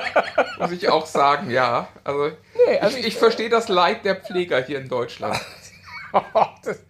Muss 0.58 0.72
ich 0.72 0.88
auch 0.88 1.06
sagen, 1.06 1.50
ja. 1.50 1.86
Also, 2.02 2.30
Nee, 2.66 2.78
also 2.80 2.96
ich, 2.96 3.02
ich- 3.02 3.08
ich 3.14 3.16
verstehe 3.18 3.48
das 3.48 3.68
Leid 3.68 4.04
der 4.04 4.16
Pfleger 4.16 4.60
hier 4.62 4.80
in 4.80 4.88
Deutschland. 4.88 5.38
das, 6.64 6.80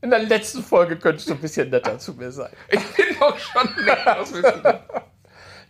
in 0.00 0.10
der 0.10 0.20
letzten 0.20 0.62
Folge 0.62 0.96
könntest 0.98 1.28
du 1.28 1.34
ein 1.34 1.40
bisschen 1.40 1.70
netter 1.70 1.98
zu 1.98 2.14
mir 2.14 2.30
sein. 2.30 2.50
Ich 2.70 2.80
bin 2.94 3.06
doch 3.20 3.38
schon 3.38 3.68
nett, 3.84 3.98
das 4.04 4.32
wissen 4.32 4.60
Sie. 4.62 4.74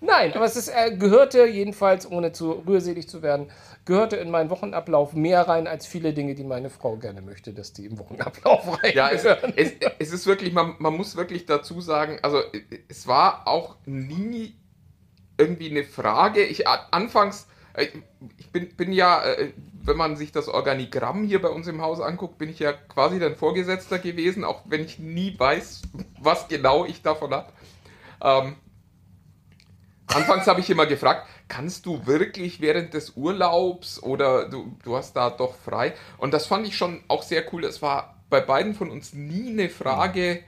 Nein, 0.00 0.32
aber 0.34 0.44
es 0.44 0.56
ist, 0.56 0.68
äh, 0.68 0.94
gehörte 0.96 1.46
jedenfalls, 1.46 2.08
ohne 2.10 2.32
zu 2.32 2.62
rührselig 2.66 3.08
zu 3.08 3.22
werden, 3.22 3.50
gehörte 3.84 4.16
in 4.16 4.30
meinen 4.30 4.50
Wochenablauf 4.50 5.12
mehr 5.12 5.46
rein 5.46 5.66
als 5.66 5.86
viele 5.86 6.12
Dinge, 6.12 6.34
die 6.34 6.44
meine 6.44 6.70
Frau 6.70 6.96
gerne 6.96 7.20
möchte, 7.20 7.52
dass 7.52 7.72
die 7.72 7.86
im 7.86 7.98
Wochenablauf 7.98 8.82
rein. 8.82 8.92
Ja, 8.94 9.10
es, 9.10 9.24
es, 9.24 9.72
es 9.98 10.12
ist 10.12 10.26
wirklich, 10.26 10.52
man, 10.52 10.76
man 10.78 10.96
muss 10.96 11.16
wirklich 11.16 11.46
dazu 11.46 11.80
sagen, 11.80 12.18
also 12.22 12.40
es 12.88 13.06
war 13.06 13.46
auch 13.46 13.76
nie 13.84 14.56
irgendwie 15.36 15.70
eine 15.70 15.84
Frage. 15.84 16.44
Ich 16.44 16.66
anfangs, 16.66 17.46
äh, 17.74 17.88
ich 18.38 18.50
bin, 18.50 18.74
bin 18.76 18.92
ja, 18.92 19.22
äh, 19.24 19.52
wenn 19.82 19.96
man 19.96 20.16
sich 20.16 20.32
das 20.32 20.48
Organigramm 20.48 21.24
hier 21.24 21.42
bei 21.42 21.48
uns 21.48 21.66
im 21.66 21.82
Haus 21.82 22.00
anguckt, 22.00 22.38
bin 22.38 22.48
ich 22.48 22.60
ja 22.60 22.72
quasi 22.72 23.18
dein 23.18 23.36
Vorgesetzter 23.36 23.98
gewesen, 23.98 24.44
auch 24.44 24.62
wenn 24.64 24.82
ich 24.82 24.98
nie 24.98 25.38
weiß, 25.38 25.82
was 26.20 26.48
genau 26.48 26.86
ich 26.86 27.02
davon 27.02 27.34
habe. 27.34 27.52
Ähm, 28.22 28.56
Anfangs 30.06 30.46
habe 30.46 30.60
ich 30.60 30.68
immer 30.68 30.86
gefragt, 30.86 31.26
kannst 31.48 31.86
du 31.86 32.06
wirklich 32.06 32.60
während 32.60 32.94
des 32.94 33.16
Urlaubs 33.16 34.02
oder 34.02 34.48
du, 34.48 34.76
du 34.82 34.96
hast 34.96 35.14
da 35.14 35.30
doch 35.30 35.54
frei? 35.54 35.94
Und 36.18 36.32
das 36.32 36.46
fand 36.46 36.66
ich 36.66 36.76
schon 36.76 37.02
auch 37.08 37.22
sehr 37.22 37.44
cool. 37.52 37.64
Es 37.64 37.82
war 37.82 38.22
bei 38.30 38.40
beiden 38.40 38.74
von 38.74 38.90
uns 38.90 39.12
nie 39.12 39.50
eine 39.50 39.68
Frage, 39.68 40.42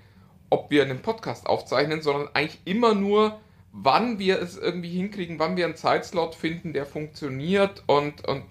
ob 0.51 0.71
wir 0.71 0.83
einen 0.83 1.03
Podcast 1.03 1.47
aufzeichnen, 1.47 2.03
sondern 2.03 2.29
eigentlich 2.35 2.61
immer 2.65 2.95
nur, 2.95 3.41
wann 3.73 4.19
wir 4.19 4.41
es 4.41 4.57
irgendwie 4.57 4.91
hinkriegen, 4.91 5.39
wann 5.39 5.57
wir 5.57 5.67
einen 5.67 5.77
Zeitslot 5.77 6.35
finden, 6.35 6.73
der 6.73 6.87
funktioniert 6.87 7.83
und, 7.87 8.27
und 8.27 8.45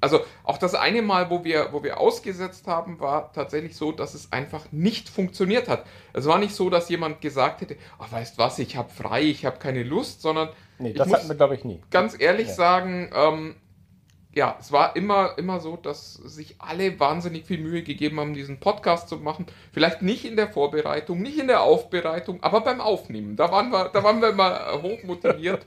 also 0.00 0.20
auch 0.42 0.58
das 0.58 0.74
eine 0.74 1.00
Mal, 1.00 1.30
wo 1.30 1.44
wir, 1.44 1.68
wo 1.72 1.82
wir 1.82 1.98
ausgesetzt 1.98 2.66
haben, 2.66 3.00
war 3.00 3.32
tatsächlich 3.32 3.74
so, 3.74 3.90
dass 3.90 4.12
es 4.12 4.32
einfach 4.32 4.70
nicht 4.70 5.08
funktioniert 5.08 5.66
hat. 5.66 5.86
Es 6.12 6.26
war 6.26 6.38
nicht 6.38 6.54
so, 6.54 6.68
dass 6.68 6.90
jemand 6.90 7.22
gesagt 7.22 7.62
hätte, 7.62 7.76
oh, 7.98 8.04
weißt 8.10 8.36
was, 8.36 8.58
ich 8.58 8.76
habe 8.76 8.90
frei, 8.90 9.22
ich 9.22 9.46
habe 9.46 9.58
keine 9.58 9.82
Lust, 9.82 10.20
sondern 10.20 10.50
nee, 10.78 10.92
das 10.92 11.12
hatten 11.12 11.28
wir, 11.28 11.36
glaube 11.36 11.54
ich, 11.54 11.64
nie. 11.64 11.82
ganz 11.90 12.16
ehrlich 12.18 12.48
Ja. 12.48 12.54
sagen, 12.54 13.10
ähm, 13.14 13.56
ja, 14.34 14.56
es 14.60 14.72
war 14.72 14.96
immer, 14.96 15.38
immer 15.38 15.60
so, 15.60 15.76
dass 15.76 16.14
sich 16.14 16.56
alle 16.60 16.98
wahnsinnig 17.00 17.46
viel 17.46 17.58
Mühe 17.58 17.82
gegeben 17.84 18.18
haben, 18.20 18.34
diesen 18.34 18.60
Podcast 18.60 19.08
zu 19.08 19.18
machen. 19.18 19.46
Vielleicht 19.72 20.02
nicht 20.02 20.24
in 20.24 20.36
der 20.36 20.48
Vorbereitung, 20.48 21.22
nicht 21.22 21.38
in 21.38 21.46
der 21.48 21.62
Aufbereitung, 21.62 22.42
aber 22.42 22.60
beim 22.62 22.80
Aufnehmen. 22.80 23.36
Da 23.36 23.52
waren 23.52 23.70
wir, 23.70 23.90
da 23.90 24.02
waren 24.02 24.20
wir 24.20 24.30
immer 24.30 24.82
hoch 24.82 25.02
motiviert. 25.04 25.66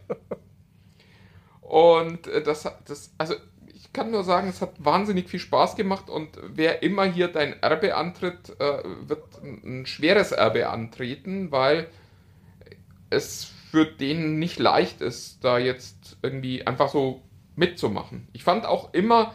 Und 1.62 2.28
äh, 2.28 2.42
das, 2.44 2.64
das, 2.86 3.14
also 3.18 3.36
ich 3.36 3.42
ich 3.88 3.94
kann 3.94 4.12
nur 4.12 4.24
sagen, 4.24 4.48
es 4.50 4.62
hat 4.62 4.74
wahnsinnig 4.84 5.28
viel 5.30 5.40
Spaß 5.40 5.76
gemacht 5.76 6.10
und 6.10 6.38
wer 6.44 6.84
immer 6.84 7.06
hier 7.06 7.30
dein 7.30 7.62
Erbe 7.64 7.96
antritt, 7.96 8.50
äh, 8.60 8.84
wird 9.08 9.24
ein 9.44 9.86
schweres 9.88 10.32
Erbe 10.32 10.70
antreten, 10.70 11.52
weil 11.52 11.88
es 13.10 13.52
für 13.72 13.86
den 13.86 14.40
nicht 14.40 14.60
leicht 14.60 15.02
ist, 15.02 15.44
da 15.44 15.58
jetzt 15.58 16.18
irgendwie 16.22 16.66
einfach 16.66 16.90
so 16.90 17.22
mitzumachen. 17.56 18.28
Ich 18.34 18.44
fand 18.44 18.66
auch 18.66 18.94
immer 18.94 19.34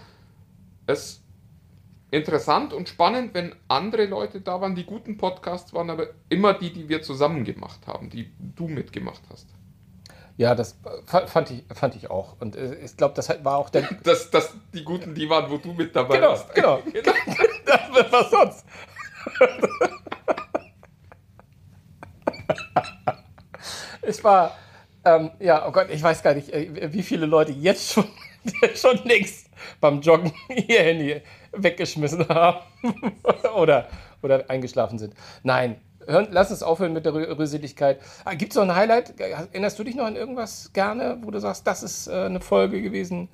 es 0.87 1.23
interessant 2.11 2.73
und 2.73 2.89
spannend, 2.89 3.35
wenn 3.35 3.55
andere 3.69 4.07
Leute 4.07 4.41
da 4.41 4.61
waren, 4.61 4.75
die 4.75 4.85
guten 4.85 5.17
Podcasts 5.17 5.73
waren, 5.73 5.91
aber 5.91 6.09
immer 6.29 6.55
die, 6.55 6.73
die 6.73 6.89
wir 6.89 7.03
zusammen 7.03 7.45
gemacht 7.45 7.87
haben, 7.87 8.11
die 8.11 8.33
du 8.39 8.69
mitgemacht 8.69 9.23
hast. 9.31 9.49
Ja, 10.37 10.55
das 10.55 10.79
fand 11.07 11.51
ich, 11.51 11.65
fand 11.75 11.95
ich 11.95 12.11
auch. 12.11 12.37
Und 12.41 12.57
äh, 12.57 12.75
ich 12.77 12.97
glaube, 12.97 13.15
das 13.15 13.29
war 13.45 13.57
auch 13.59 13.71
der. 13.71 13.83
Dass, 14.03 14.31
dass 14.31 14.55
die 14.73 14.83
guten, 14.83 15.15
die 15.15 15.29
waren, 15.29 15.51
wo 15.51 15.59
du 15.59 15.73
mit 15.73 15.95
dabei 15.95 16.17
genau, 16.17 16.29
warst. 16.29 16.55
Genau, 16.55 16.83
genau. 16.93 17.13
Was 18.11 18.31
sonst? 18.31 18.67
Es 24.03 24.23
war, 24.23 24.57
ähm, 25.05 25.31
ja, 25.41 25.67
oh 25.67 25.73
Gott, 25.73 25.89
ich 25.91 26.03
weiß 26.03 26.23
gar 26.23 26.35
nicht, 26.35 26.53
äh, 26.53 26.93
wie 26.93 27.03
viele 27.03 27.27
Leute 27.27 27.53
jetzt 27.53 27.93
schon, 27.93 28.05
schon 28.75 28.99
längst 29.05 29.49
beim 29.81 30.01
Joggen 30.01 30.33
ihr 30.69 30.83
Handy 30.83 31.23
weggeschmissen 31.53 32.29
haben 32.29 32.61
oder, 33.55 33.89
oder 34.23 34.49
eingeschlafen 34.49 34.99
sind. 34.99 35.15
Nein, 35.43 35.81
Hör, 36.07 36.27
lass 36.33 36.51
uns 36.51 36.65
aufhören 36.65 36.93
mit 36.93 37.07
der 37.07 37.15
Rühseligkeit. 37.15 38.01
Ah, 38.25 38.35
Gibt 38.35 38.51
es 38.51 38.57
noch 38.57 38.65
ein 38.65 38.75
Highlight? 38.75 39.21
Erinnerst 39.21 39.79
du 39.79 39.85
dich 39.85 39.95
noch 39.95 40.07
an 40.07 40.17
irgendwas 40.17 40.73
gerne, 40.73 41.19
wo 41.23 41.31
du 41.31 41.39
sagst, 41.39 41.65
das 41.65 41.85
ist 41.85 42.09
äh, 42.09 42.25
eine 42.25 42.41
Folge 42.41 42.83
gewesen? 42.83 43.29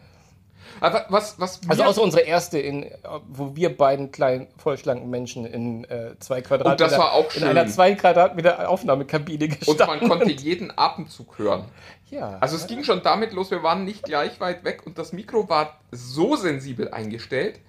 Aber 0.81 1.07
was, 1.09 1.39
was 1.41 1.61
also 1.69 1.85
außer 1.85 2.03
unsere 2.03 2.23
erste, 2.23 2.59
in, 2.59 2.87
wo 3.29 3.57
wir 3.57 3.77
beiden 3.77 4.13
kleinen, 4.13 4.49
vollschlanken 4.57 5.11
Menschen 5.11 5.45
in 5.47 5.85
äh, 5.85 6.19
zwei 6.19 6.41
Quadratmeter, 6.41 6.85
Und 6.85 6.93
das 6.93 6.99
war 6.99 7.13
auch 7.13 7.31
schön. 7.31 7.43
in 7.43 7.49
einer 7.49 7.67
zwei 7.67 7.95
Quadratmeter 7.95 8.69
Aufnahmekabine 8.69 9.49
gestanden. 9.49 9.89
Und 9.89 10.01
man 10.01 10.09
konnte 10.09 10.33
jeden 10.33 10.73
Atemzug 10.77 11.39
hören. 11.39 11.65
Ja. 12.11 12.39
Also 12.41 12.57
es 12.57 12.67
ging 12.67 12.85
schon 12.85 13.03
damit 13.03 13.33
los, 13.33 13.51
wir 13.51 13.63
waren 13.63 13.85
nicht 13.85 14.05
gleich 14.05 14.41
weit 14.41 14.65
weg 14.65 14.83
und 14.87 14.99
das 14.99 15.13
Mikro 15.13 15.49
war 15.49 15.79
so 15.91 16.37
sensibel 16.37 16.89
eingestellt, 16.91 17.61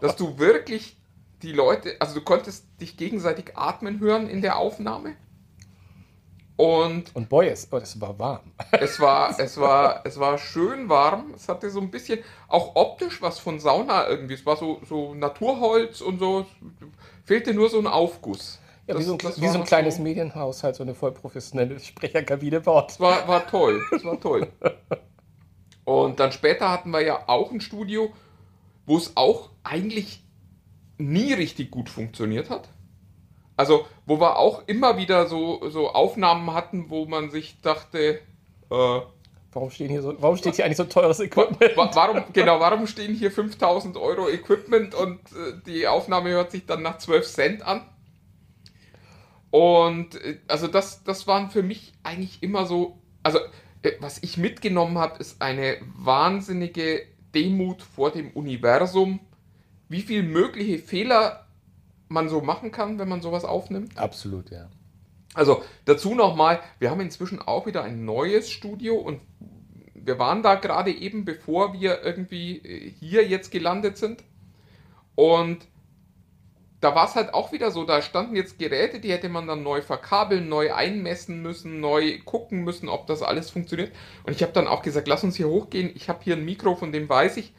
dass 0.00 0.16
du 0.16 0.38
wirklich 0.38 0.96
die 1.42 1.52
Leute, 1.52 1.96
also 1.98 2.14
du 2.14 2.20
konntest 2.22 2.64
dich 2.80 2.96
gegenseitig 2.96 3.56
atmen 3.56 4.00
hören 4.00 4.28
in 4.28 4.40
der 4.40 4.56
Aufnahme. 4.56 5.16
Und, 6.56 7.14
und 7.16 7.28
boy, 7.28 7.48
es, 7.48 7.66
oh, 7.72 7.78
es 7.78 8.00
war 8.00 8.16
warm. 8.18 8.52
Es 8.80 9.00
war, 9.00 9.38
es, 9.38 9.58
war, 9.58 10.02
es 10.04 10.18
war 10.20 10.38
schön 10.38 10.88
warm. 10.88 11.32
Es 11.34 11.48
hatte 11.48 11.68
so 11.70 11.80
ein 11.80 11.90
bisschen 11.90 12.20
auch 12.48 12.76
optisch 12.76 13.20
was 13.22 13.40
von 13.40 13.58
Sauna 13.58 14.08
irgendwie. 14.08 14.34
Es 14.34 14.46
war 14.46 14.56
so, 14.56 14.80
so 14.88 15.14
Naturholz 15.14 16.00
und 16.00 16.20
so. 16.20 16.46
Fehlte 17.24 17.54
nur 17.54 17.70
so 17.70 17.78
ein 17.78 17.86
Aufguss. 17.86 18.60
Ja, 18.86 18.94
das, 18.94 19.02
wie 19.02 19.06
so 19.06 19.12
ein, 19.14 19.20
wie 19.20 19.48
so 19.48 19.58
ein 19.58 19.64
kleines 19.64 19.96
so, 19.96 20.02
Medienhaushalt, 20.02 20.76
so 20.76 20.82
eine 20.82 20.94
voll 20.94 21.12
professionelle 21.12 21.80
Sprecherkabine 21.80 22.60
baut. 22.60 22.90
Es 22.90 23.00
war, 23.00 23.26
war 23.26 23.46
toll. 23.46 23.82
Es 23.90 24.04
war 24.04 24.20
toll. 24.20 24.46
und 25.84 26.20
dann 26.20 26.30
später 26.32 26.70
hatten 26.70 26.90
wir 26.90 27.00
ja 27.00 27.24
auch 27.26 27.50
ein 27.50 27.60
Studio, 27.60 28.12
wo 28.86 28.96
es 28.96 29.16
auch 29.16 29.50
eigentlich 29.64 30.22
nie 30.98 31.32
richtig 31.32 31.70
gut 31.70 31.88
funktioniert 31.88 32.50
hat. 32.50 32.68
Also, 33.56 33.86
wo 34.06 34.20
wir 34.20 34.38
auch 34.38 34.62
immer 34.66 34.96
wieder 34.96 35.26
so, 35.26 35.68
so 35.68 35.90
Aufnahmen 35.90 36.52
hatten, 36.52 36.90
wo 36.90 37.06
man 37.06 37.30
sich 37.30 37.60
dachte, 37.60 38.20
äh, 38.70 39.00
Warum, 39.54 39.70
stehen 39.70 39.88
hier 39.88 40.02
so, 40.02 40.20
warum 40.20 40.36
steht 40.36 40.56
hier 40.56 40.64
eigentlich 40.64 40.78
so 40.78 40.84
teures 40.84 41.20
Equipment? 41.20 41.76
Wa 41.76 41.88
warum, 41.94 42.24
genau, 42.32 42.58
warum 42.58 42.88
stehen 42.88 43.14
hier 43.14 43.30
5000 43.30 43.96
Euro 43.96 44.28
Equipment 44.28 44.96
und 44.96 45.20
äh, 45.30 45.60
die 45.64 45.86
Aufnahme 45.86 46.30
hört 46.30 46.50
sich 46.50 46.66
dann 46.66 46.82
nach 46.82 46.98
12 46.98 47.26
Cent 47.26 47.62
an? 47.62 47.82
Und 49.52 50.16
äh, 50.16 50.40
also 50.48 50.66
das, 50.66 51.04
das 51.04 51.28
waren 51.28 51.50
für 51.50 51.62
mich 51.62 51.92
eigentlich 52.02 52.42
immer 52.42 52.66
so, 52.66 52.98
also 53.22 53.38
äh, 53.82 53.92
was 54.00 54.20
ich 54.24 54.38
mitgenommen 54.38 54.98
habe, 54.98 55.20
ist 55.20 55.40
eine 55.40 55.76
wahnsinnige 55.96 57.02
Demut 57.32 57.80
vor 57.82 58.10
dem 58.10 58.32
Universum, 58.32 59.20
wie 59.88 60.02
viele 60.02 60.24
mögliche 60.24 60.80
Fehler 60.80 61.43
man 62.08 62.28
so 62.28 62.40
machen 62.40 62.70
kann, 62.70 62.98
wenn 62.98 63.08
man 63.08 63.22
sowas 63.22 63.44
aufnimmt. 63.44 63.98
Absolut, 63.98 64.50
ja. 64.50 64.68
Also 65.34 65.62
dazu 65.84 66.14
nochmal, 66.14 66.60
wir 66.78 66.90
haben 66.90 67.00
inzwischen 67.00 67.42
auch 67.42 67.66
wieder 67.66 67.82
ein 67.82 68.04
neues 68.04 68.50
Studio 68.50 68.94
und 68.94 69.20
wir 69.94 70.18
waren 70.18 70.42
da 70.42 70.54
gerade 70.54 70.92
eben, 70.92 71.24
bevor 71.24 71.72
wir 71.72 72.02
irgendwie 72.02 72.58
äh, 72.58 72.90
hier 72.90 73.26
jetzt 73.26 73.50
gelandet 73.50 73.96
sind. 73.96 74.22
Und 75.14 75.66
da 76.80 76.94
war 76.94 77.06
es 77.06 77.14
halt 77.14 77.32
auch 77.32 77.50
wieder 77.52 77.70
so, 77.70 77.84
da 77.84 78.02
standen 78.02 78.36
jetzt 78.36 78.58
Geräte, 78.58 79.00
die 79.00 79.10
hätte 79.10 79.30
man 79.30 79.46
dann 79.46 79.62
neu 79.62 79.80
verkabeln, 79.80 80.50
neu 80.50 80.74
einmessen 80.74 81.40
müssen, 81.40 81.80
neu 81.80 82.18
gucken 82.26 82.62
müssen, 82.62 82.90
ob 82.90 83.06
das 83.06 83.22
alles 83.22 83.50
funktioniert. 83.50 83.92
Und 84.24 84.34
ich 84.34 84.42
habe 84.42 84.52
dann 84.52 84.66
auch 84.68 84.82
gesagt, 84.82 85.08
lass 85.08 85.24
uns 85.24 85.36
hier 85.36 85.48
hochgehen. 85.48 85.90
Ich 85.94 86.10
habe 86.10 86.22
hier 86.22 86.36
ein 86.36 86.44
Mikro, 86.44 86.76
von 86.76 86.92
dem 86.92 87.08
weiß 87.08 87.38
ich, 87.38 87.54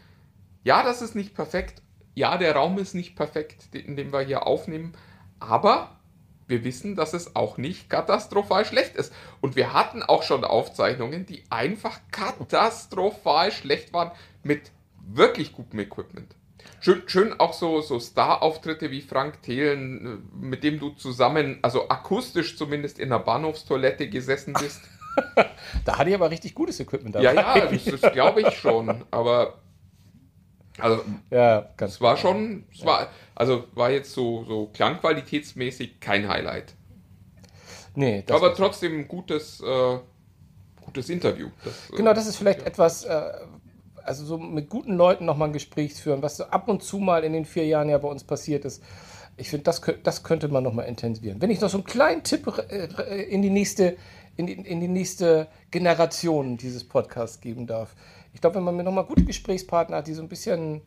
ja, 0.63 0.83
das 0.83 1.01
ist 1.01 1.15
nicht 1.15 1.33
perfekt. 1.33 1.81
Ja, 2.15 2.37
der 2.37 2.55
Raum 2.55 2.79
ist 2.79 2.95
nicht 2.95 3.15
perfekt, 3.15 3.75
in 3.75 3.95
dem 3.95 4.11
wir 4.11 4.21
hier 4.21 4.47
aufnehmen. 4.47 4.93
Aber 5.39 5.99
wir 6.47 6.63
wissen, 6.63 6.95
dass 6.95 7.13
es 7.13 7.35
auch 7.35 7.57
nicht 7.57 7.89
katastrophal 7.89 8.65
schlecht 8.65 8.95
ist. 8.95 9.13
Und 9.41 9.55
wir 9.55 9.73
hatten 9.73 10.01
auch 10.01 10.23
schon 10.23 10.43
Aufzeichnungen, 10.43 11.25
die 11.25 11.43
einfach 11.49 11.99
katastrophal 12.11 13.51
schlecht 13.51 13.93
waren 13.93 14.11
mit 14.43 14.71
wirklich 15.07 15.53
gutem 15.53 15.79
Equipment. 15.79 16.35
Schön, 16.79 17.03
schön 17.07 17.39
auch 17.39 17.53
so, 17.53 17.81
so 17.81 17.99
Star-Auftritte 17.99 18.91
wie 18.91 19.01
Frank 19.01 19.41
Thelen, 19.41 20.29
mit 20.39 20.63
dem 20.63 20.79
du 20.79 20.91
zusammen, 20.91 21.59
also 21.61 21.89
akustisch 21.89 22.57
zumindest 22.57 22.99
in 22.99 23.09
der 23.09 23.19
Bahnhofstoilette 23.19 24.09
gesessen 24.09 24.53
bist. 24.53 24.81
da 25.85 25.97
hatte 25.97 26.09
ich 26.09 26.15
aber 26.15 26.31
richtig 26.31 26.53
gutes 26.53 26.79
Equipment 26.79 27.15
dabei. 27.15 27.25
Ja, 27.25 27.57
ja, 27.57 27.65
das, 27.65 28.01
das 28.01 28.13
glaube 28.13 28.41
ich 28.41 28.53
schon. 28.55 29.03
Aber 29.11 29.59
also, 30.77 31.03
ja, 31.29 31.69
es 31.77 32.01
war 32.01 32.17
schon, 32.17 32.65
es 32.73 32.85
war, 32.85 33.07
also 33.33 33.65
war 33.73 33.91
jetzt 33.91 34.11
so, 34.11 34.43
so 34.43 34.69
klangqualitätsmäßig 34.73 35.99
kein 35.99 36.27
Highlight. 36.27 36.73
Nee, 37.95 38.23
das 38.25 38.35
aber 38.35 38.53
trotzdem 38.53 38.99
ein 38.99 39.07
gutes, 39.07 39.61
äh, 39.61 39.97
gutes 40.83 41.09
Interview. 41.09 41.49
Das, 41.63 41.89
äh, 41.91 41.95
genau, 41.95 42.13
das 42.13 42.27
ist 42.27 42.35
vielleicht 42.35 42.61
ja. 42.61 42.67
etwas, 42.67 43.05
äh, 43.05 43.31
also 44.03 44.25
so 44.25 44.37
mit 44.37 44.69
guten 44.69 44.95
Leuten 44.95 45.25
nochmal 45.25 45.49
ein 45.49 45.53
Gespräch 45.53 45.93
führen, 45.93 46.21
was 46.21 46.37
so 46.37 46.45
ab 46.45 46.67
und 46.67 46.83
zu 46.83 46.99
mal 46.99 47.23
in 47.23 47.31
den 47.31 47.45
vier 47.45 47.65
Jahren 47.65 47.87
ja 47.89 47.97
bei 47.97 48.09
uns 48.09 48.25
passiert 48.25 48.65
ist. 48.65 48.83
Ich 49.37 49.49
finde, 49.49 49.63
das, 49.63 49.81
das 50.03 50.23
könnte 50.23 50.49
man 50.49 50.63
nochmal 50.63 50.87
intensivieren. 50.87 51.41
Wenn 51.41 51.51
ich 51.51 51.61
noch 51.61 51.69
so 51.69 51.77
einen 51.77 51.85
kleinen 51.85 52.23
Tipp 52.23 52.47
äh, 52.69 53.23
in 53.23 53.41
die 53.41 53.49
nächste, 53.49 53.95
in 54.35 54.47
die, 54.47 54.53
in 54.53 54.81
die 54.81 54.87
nächste 54.89 55.47
Generation 55.71 56.57
dieses 56.57 56.83
Podcasts 56.83 57.39
geben 57.39 57.65
darf 57.65 57.95
ich 58.35 58.41
glaube, 58.41 58.57
wenn 58.57 58.63
man 58.63 58.75
mir 58.75 58.83
nochmal 58.83 59.05
gute 59.05 59.23
Gesprächspartner 59.23 59.97
hat, 59.97 60.07
die 60.07 60.13
so 60.13 60.21
ein 60.21 60.27
bisschen 60.27 60.81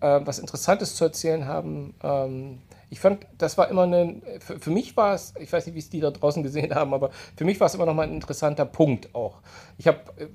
äh, 0.00 0.20
was 0.24 0.40
Interessantes 0.40 0.96
zu 0.96 1.04
erzählen 1.04 1.46
haben, 1.46 1.94
ähm, 2.02 2.58
ich 2.90 2.98
fand, 2.98 3.24
das 3.38 3.56
war 3.56 3.68
immer 3.68 3.82
eine, 3.84 4.20
für, 4.40 4.58
für 4.58 4.70
mich 4.70 4.96
war 4.96 5.14
es, 5.14 5.32
ich 5.38 5.52
weiß 5.52 5.66
nicht, 5.66 5.76
wie 5.76 5.78
es 5.78 5.90
die 5.90 6.00
da 6.00 6.10
draußen 6.10 6.42
gesehen 6.42 6.74
haben, 6.74 6.92
aber 6.92 7.10
für 7.36 7.44
mich 7.44 7.60
war 7.60 7.68
es 7.68 7.74
immer 7.76 7.86
nochmal 7.86 8.08
ein 8.08 8.14
interessanter 8.14 8.64
Punkt 8.64 9.14
auch. 9.14 9.38
Ich 9.76 9.86
habe 9.86 10.00
äh, 10.16 10.26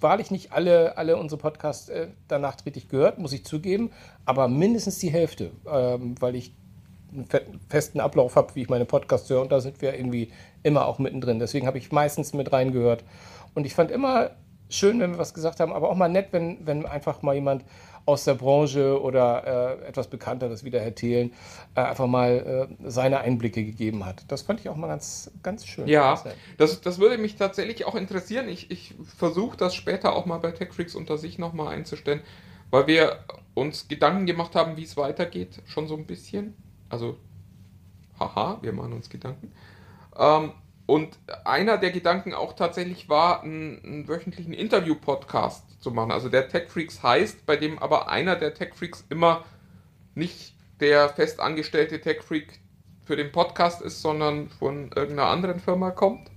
wahrlich 0.00 0.32
nicht 0.32 0.50
alle, 0.50 0.98
alle 0.98 1.16
unsere 1.16 1.40
Podcasts 1.40 1.88
äh, 1.88 2.08
danach 2.26 2.54
nachträglich 2.54 2.88
gehört, 2.88 3.18
muss 3.18 3.32
ich 3.32 3.44
zugeben, 3.44 3.92
aber 4.24 4.48
mindestens 4.48 4.98
die 4.98 5.10
Hälfte, 5.10 5.52
ähm, 5.70 6.16
weil 6.18 6.34
ich 6.34 6.54
einen 7.12 7.28
festen 7.68 8.00
Ablauf 8.00 8.34
habe, 8.34 8.54
wie 8.56 8.62
ich 8.62 8.68
meine 8.68 8.84
Podcasts 8.84 9.30
höre 9.30 9.42
und 9.42 9.52
da 9.52 9.60
sind 9.60 9.80
wir 9.80 9.94
irgendwie 9.94 10.32
immer 10.64 10.86
auch 10.86 10.98
mittendrin. 10.98 11.38
Deswegen 11.38 11.68
habe 11.68 11.78
ich 11.78 11.92
meistens 11.92 12.32
mit 12.32 12.52
reingehört. 12.52 13.04
Und 13.54 13.64
ich 13.64 13.74
fand 13.74 13.90
immer 13.90 14.32
schön, 14.68 15.00
wenn 15.00 15.12
wir 15.12 15.18
was 15.18 15.34
gesagt 15.34 15.60
haben, 15.60 15.72
aber 15.72 15.90
auch 15.90 15.96
mal 15.96 16.08
nett, 16.08 16.28
wenn, 16.32 16.66
wenn 16.66 16.86
einfach 16.86 17.22
mal 17.22 17.34
jemand 17.34 17.64
aus 18.08 18.24
der 18.24 18.34
Branche 18.34 19.00
oder 19.02 19.78
äh, 19.82 19.86
etwas 19.86 20.08
Bekannteres 20.08 20.64
wie 20.64 20.70
der 20.70 20.80
Herr 20.80 20.94
Thelen 20.94 21.32
äh, 21.74 21.82
einfach 21.82 22.06
mal 22.06 22.68
äh, 22.80 22.90
seine 22.90 23.20
Einblicke 23.20 23.62
gegeben 23.62 24.06
hat. 24.06 24.24
Das 24.28 24.42
fand 24.42 24.60
ich 24.60 24.70
auch 24.70 24.76
mal 24.76 24.86
ganz, 24.86 25.30
ganz 25.42 25.66
schön. 25.66 25.86
Ja, 25.86 26.22
das, 26.56 26.80
das 26.80 26.98
würde 26.98 27.18
mich 27.18 27.36
tatsächlich 27.36 27.84
auch 27.84 27.94
interessieren. 27.94 28.48
Ich, 28.48 28.70
ich 28.70 28.94
versuche 29.18 29.58
das 29.58 29.74
später 29.74 30.14
auch 30.16 30.24
mal 30.24 30.38
bei 30.38 30.52
TechFreaks 30.52 30.94
unter 30.94 31.18
sich 31.18 31.38
nochmal 31.38 31.68
einzustellen, 31.68 32.22
weil 32.70 32.86
wir 32.86 33.18
uns 33.52 33.88
Gedanken 33.88 34.24
gemacht 34.24 34.54
haben, 34.54 34.78
wie 34.78 34.84
es 34.84 34.96
weitergeht, 34.96 35.60
schon 35.66 35.86
so 35.86 35.94
ein 35.94 36.06
bisschen. 36.06 36.54
Also, 36.88 37.18
haha, 38.18 38.58
wir 38.62 38.72
machen 38.72 38.94
uns 38.94 39.10
Gedanken. 39.10 39.52
Ähm, 40.18 40.52
und 40.88 41.18
einer 41.44 41.76
der 41.76 41.90
Gedanken 41.90 42.32
auch 42.32 42.54
tatsächlich 42.54 43.10
war, 43.10 43.42
einen, 43.42 43.84
einen 43.84 44.08
wöchentlichen 44.08 44.54
Interview-Podcast 44.54 45.82
zu 45.82 45.90
machen. 45.90 46.10
Also 46.10 46.30
der 46.30 46.48
Tech 46.48 46.70
Freaks 46.70 47.02
heißt, 47.02 47.44
bei 47.44 47.56
dem 47.56 47.78
aber 47.78 48.08
einer 48.08 48.36
der 48.36 48.54
Tech 48.54 48.72
Freaks 48.72 49.04
immer 49.10 49.44
nicht 50.14 50.54
der 50.80 51.10
festangestellte 51.10 52.00
Tech 52.00 52.22
Freak 52.22 52.60
für 53.04 53.16
den 53.16 53.32
Podcast 53.32 53.82
ist, 53.82 54.00
sondern 54.00 54.48
von 54.48 54.90
irgendeiner 54.96 55.28
anderen 55.28 55.60
Firma 55.60 55.90
kommt. 55.90 56.30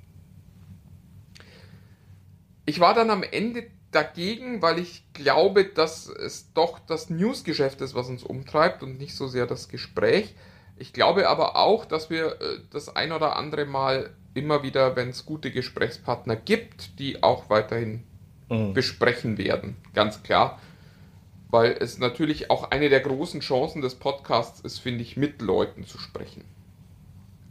Ich 2.66 2.82
war 2.82 2.94
dann 2.94 3.10
am 3.10 3.24
Ende 3.24 3.68
dagegen, 3.92 4.62
weil 4.62 4.80
ich 4.80 5.06
glaube, 5.14 5.64
dass 5.64 6.10
es 6.10 6.52
doch 6.52 6.80
das 6.80 7.10
Newsgeschäft 7.10 7.80
ist, 7.80 7.96
was 7.96 8.10
uns 8.10 8.22
umtreibt 8.22 8.84
und 8.84 8.98
nicht 8.98 9.16
so 9.16 9.28
sehr 9.28 9.48
das 9.48 9.70
Gespräch. 9.70 10.36
Ich 10.76 10.92
glaube 10.92 11.30
aber 11.30 11.56
auch, 11.56 11.86
dass 11.86 12.10
wir 12.10 12.42
äh, 12.42 12.60
das 12.70 12.94
ein 12.94 13.14
oder 13.14 13.38
andere 13.38 13.66
Mal 13.66 14.14
immer 14.34 14.64
wieder, 14.64 14.96
wenn 14.96 15.10
es 15.10 15.26
gute 15.26 15.52
Gesprächspartner 15.52 16.36
gibt, 16.36 17.00
die 17.00 17.22
auch 17.24 17.50
weiterhin 17.50 18.04
Mhm. 18.50 18.74
besprechen 18.74 19.38
werden. 19.38 19.78
Ganz 19.94 20.24
klar. 20.24 20.60
Weil 21.50 21.72
es 21.80 21.98
natürlich 22.00 22.50
auch 22.50 22.72
eine 22.72 22.90
der 22.90 23.00
großen 23.02 23.42
Chancen 23.42 23.82
des 23.82 23.96
Podcasts 23.96 24.60
ist, 24.62 24.80
finde 24.80 25.02
ich, 25.04 25.18
mit 25.18 25.42
Leuten 25.42 25.86
zu 25.86 25.98
sprechen. 25.98 26.44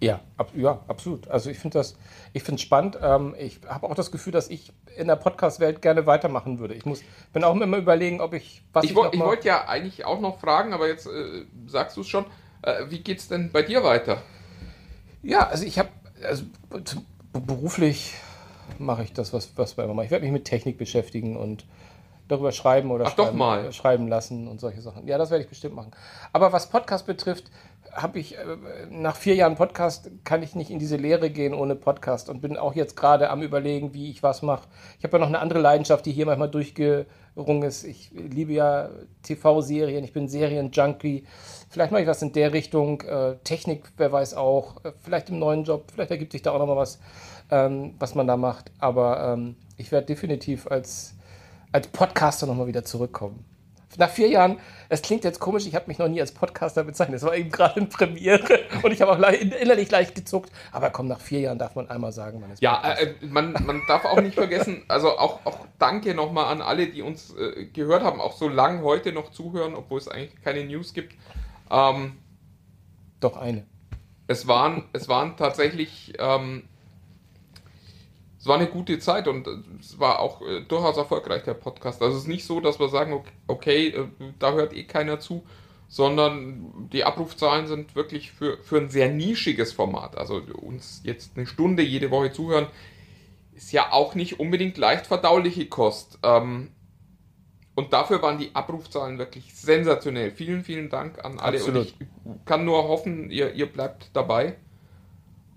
Ja, 0.03 0.21
ab, 0.39 0.53
ja, 0.57 0.81
absolut. 0.89 1.29
Also 1.29 1.51
ich 1.51 1.59
finde 1.59 1.79
das, 1.79 1.97
ich 2.33 2.43
finde 2.43 2.57
es 2.57 2.63
spannend. 2.63 2.99
Ähm, 3.03 3.35
ich 3.39 3.61
habe 3.67 3.87
auch 3.87 3.95
das 3.95 4.11
Gefühl, 4.11 4.33
dass 4.33 4.49
ich 4.49 4.73
in 4.97 5.07
der 5.09 5.17
Podcast-Welt 5.17 5.83
gerne 5.83 6.07
weitermachen 6.07 6.59
würde. 6.59 6.73
Ich 6.75 6.87
muss, 6.87 7.03
bin 7.35 7.45
auch 7.45 7.55
immer 7.55 7.77
überlegen, 7.77 8.23
ob 8.23 8.33
ich 8.33 8.63
was 8.73 8.85
Ich, 8.85 8.91
ich 8.93 8.97
mal- 8.97 9.19
wollte 9.19 9.49
ja 9.49 9.69
eigentlich 9.69 10.07
auch 10.07 10.21
noch 10.21 10.41
fragen, 10.41 10.73
aber 10.73 10.89
jetzt 10.89 11.07
äh, 11.07 11.45
sagst 11.67 11.99
du 11.99 12.01
es 12.01 12.09
schon. 12.09 12.25
Äh, 12.63 12.85
wie 12.89 13.01
geht's 13.01 13.29
denn 13.29 13.53
bei 13.53 13.61
dir 13.63 13.85
weiter? 13.85 14.23
Ja, 15.23 15.47
also 15.49 15.65
ich 15.67 15.79
habe, 15.79 15.91
also 16.25 16.45
beruflich 17.33 18.15
mache 18.79 19.03
ich 19.03 19.13
das, 19.13 19.33
was, 19.33 19.53
was 19.57 19.77
wir 19.77 19.85
immer 19.85 19.95
machen. 19.95 20.07
Ich 20.07 20.11
werde 20.11 20.25
mich 20.25 20.33
mit 20.33 20.45
Technik 20.45 20.79
beschäftigen 20.79 21.37
und 21.37 21.65
darüber 22.29 22.53
schreiben 22.53 22.91
oder 22.91 23.07
Ach, 23.07 23.15
schreiben, 23.15 23.73
schreiben 23.73 24.09
lassen 24.09 24.49
und 24.49 24.61
solche 24.61 24.81
Sachen. 24.81 25.07
Ja, 25.07 25.19
das 25.19 25.31
werde 25.31 25.43
ich 25.43 25.51
bestimmt 25.51 25.75
machen. 25.75 25.91
Aber 26.33 26.53
was 26.53 26.69
Podcast 26.69 27.07
betrifft, 27.07 27.51
habe 27.93 28.21
ich 28.21 28.39
äh, 28.39 28.45
nach 28.89 29.17
vier 29.17 29.35
Jahren 29.35 29.57
Podcast 29.57 30.11
kann 30.25 30.43
ich 30.43 30.55
nicht 30.55 30.71
in 30.71 30.79
diese 30.79 30.97
Lehre 30.97 31.31
gehen 31.31 31.55
ohne 31.55 31.75
Podcast 31.75 32.29
und 32.29 32.41
bin 32.41 32.57
auch 32.57 32.75
jetzt 32.75 32.97
gerade 32.97 33.31
am 33.31 33.43
überlegen, 33.43 33.95
wie 33.95 34.11
ich 34.11 34.23
was 34.23 34.43
mache. 34.43 34.69
Ich 34.99 35.05
habe 35.05 35.17
ja 35.17 35.21
noch 35.21 35.29
eine 35.29 35.41
andere 35.41 35.59
Leidenschaft, 35.59 36.07
die 36.07 36.13
hier 36.13 36.27
manchmal 36.27 36.51
durchgerungen 37.35 37.69
ist. 37.69 37.85
Ich 37.85 38.11
liebe 38.13 38.53
ja 38.53 38.91
TV-Serien, 39.23 40.05
ich 40.05 40.13
bin 40.13 40.29
Serienjunkie. 40.29 41.25
Vielleicht 41.69 41.93
mache 41.93 42.03
ich 42.03 42.09
was 42.09 42.23
in 42.23 42.33
der 42.33 42.53
Richtung. 42.53 43.01
Äh, 43.03 43.37
Technik, 43.45 43.85
wer 43.97 44.13
weiß 44.13 44.35
auch. 44.35 44.85
Äh, 44.85 44.93
vielleicht 45.03 45.31
im 45.31 45.39
neuen 45.39 45.65
Job, 45.65 45.91
vielleicht 45.93 46.11
ergibt 46.11 46.33
sich 46.33 46.43
da 46.43 46.53
auch 46.53 46.59
noch 46.59 46.67
mal 46.67 46.77
was, 46.77 47.01
ähm, 47.51 47.95
was 47.99 48.15
man 48.15 48.27
da 48.27 48.37
macht. 48.37 48.71
Aber 48.79 49.35
ähm, 49.35 49.57
ich 49.77 49.93
werde 49.93 50.07
definitiv 50.07 50.67
als, 50.67 51.15
als 51.73 51.89
Podcaster 51.89 52.47
noch 52.47 52.55
mal 52.55 52.67
wieder 52.67 52.85
zurückkommen. 52.85 53.45
Nach 53.99 54.09
vier 54.11 54.29
Jahren, 54.29 54.59
es 54.89 55.03
klingt 55.03 55.25
jetzt 55.25 55.41
komisch, 55.41 55.67
ich 55.67 55.75
habe 55.75 55.87
mich 55.89 55.99
noch 55.99 56.09
nie 56.09 56.21
als 56.21 56.33
Podcaster 56.33 56.85
bezeichnet. 56.85 57.17
Es 57.17 57.23
war 57.25 57.35
eben 57.35 57.51
gerade 57.51 57.77
eine 57.77 57.87
Premiere 57.87 58.61
und 58.83 58.93
ich 58.93 59.01
habe 59.03 59.13
auch 59.13 59.33
innerlich 59.33 59.91
leicht 59.91 60.15
gezuckt. 60.15 60.51
Aber 60.73 60.91
komm, 60.91 61.09
nach 61.09 61.21
vier 61.21 61.41
Jahren 61.41 61.59
darf 61.59 61.75
man 61.75 61.89
einmal 61.91 62.13
sagen, 62.13 62.41
man 62.41 62.51
ist 62.53 62.63
Ja, 62.63 62.77
Podcaster. 62.77 63.03
äh, 63.03 63.27
man, 63.27 63.53
man 63.65 63.83
darf 63.89 64.05
auch 64.05 64.21
nicht 64.21 64.35
vergessen, 64.35 64.85
also 64.89 65.19
auch, 65.19 65.45
auch 65.45 65.59
danke 65.79 66.15
nochmal 66.15 66.47
an 66.47 66.63
alle, 66.63 66.87
die 66.89 67.03
uns 67.03 67.35
äh, 67.37 67.67
gehört 67.67 68.03
haben, 68.05 68.21
auch 68.21 68.37
so 68.37 68.49
lang 68.49 68.83
heute 68.83 69.13
noch 69.13 69.31
zuhören, 69.33 69.75
obwohl 69.75 69.99
es 69.99 70.09
eigentlich 70.09 70.41
keine 70.43 70.65
News 70.65 70.93
gibt. 70.95 71.15
Ähm, 71.71 72.19
Doch 73.21 73.37
eine. 73.37 73.67
es, 74.29 74.47
waren, 74.47 74.85
es 74.93 75.09
waren 75.09 75.37
tatsächlich, 75.37 76.15
ähm, 76.19 76.65
es 78.41 78.47
war 78.47 78.57
eine 78.57 78.69
gute 78.69 78.99
Zeit 78.99 79.29
und 79.29 79.47
äh, 79.47 79.51
es 79.79 80.01
war 80.01 80.19
auch 80.19 80.41
äh, 80.41 80.63
durchaus 80.63 80.97
erfolgreich, 80.97 81.45
der 81.45 81.55
Podcast. 81.55 82.01
Also 82.03 82.17
es 82.17 82.23
ist 82.23 82.29
nicht 82.29 82.47
so, 82.47 82.61
dass 82.61 82.81
wir 82.81 82.89
sagen, 82.89 83.13
okay, 83.13 83.33
okay 83.47 83.89
äh, 83.89 84.07
da 84.39 84.53
hört 84.53 84.73
eh 84.73 84.85
keiner 84.85 85.21
zu, 85.21 85.45
sondern 85.89 86.89
die 86.91 87.05
Abrufzahlen 87.05 87.67
sind 87.67 87.95
wirklich 87.95 88.33
für, 88.33 88.57
für 88.63 88.79
ein 88.79 88.89
sehr 88.89 89.11
nischiges 89.11 89.73
Format. 89.75 90.17
Also 90.17 90.41
uns 90.63 91.03
jetzt 91.05 91.37
eine 91.37 91.47
Stunde 91.47 91.83
jede 91.83 92.11
Woche 92.11 92.33
zuhören, 92.33 92.67
ist 93.55 93.73
ja 93.73 93.93
auch 93.93 94.15
nicht 94.15 94.41
unbedingt 94.41 94.79
leicht 94.79 95.07
verdauliche 95.07 95.67
Kost. 95.67 96.19
Ähm, 96.23 96.71
und 97.75 97.93
dafür 97.93 98.23
waren 98.23 98.39
die 98.39 98.55
Abrufzahlen 98.55 99.19
wirklich 99.19 99.55
sensationell. 99.55 100.31
Vielen, 100.31 100.65
vielen 100.65 100.89
Dank 100.89 101.23
an 101.23 101.39
alle. 101.39 101.59
Absolut. 101.59 101.95
Und 102.25 102.37
ich 102.37 102.45
kann 102.47 102.65
nur 102.65 102.89
hoffen, 102.89 103.31
ihr, 103.31 103.53
ihr 103.53 103.67
bleibt 103.67 104.11
dabei, 104.15 104.57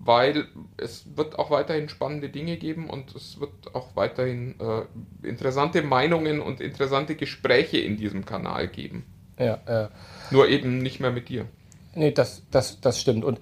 weil 0.04 0.46
es 0.76 1.16
wird 1.16 1.38
auch 1.38 1.50
weiterhin 1.50 1.88
spannende 1.88 2.28
Dinge 2.28 2.56
geben 2.56 2.90
und 2.90 3.14
es 3.14 3.40
wird 3.40 3.74
auch 3.74 3.96
weiterhin 3.96 4.54
äh, 4.60 5.26
interessante 5.26 5.82
Meinungen 5.82 6.40
und 6.40 6.60
interessante 6.60 7.16
Gespräche 7.16 7.78
in 7.78 7.96
diesem 7.96 8.24
Kanal 8.24 8.68
geben. 8.68 9.04
Ja, 9.38 9.60
äh, 9.66 9.88
Nur 10.30 10.48
eben 10.48 10.78
nicht 10.78 11.00
mehr 11.00 11.10
mit 11.10 11.28
dir. 11.28 11.46
Nee, 11.94 12.12
das, 12.12 12.42
das, 12.50 12.80
das 12.80 13.00
stimmt. 13.00 13.24
Und 13.24 13.40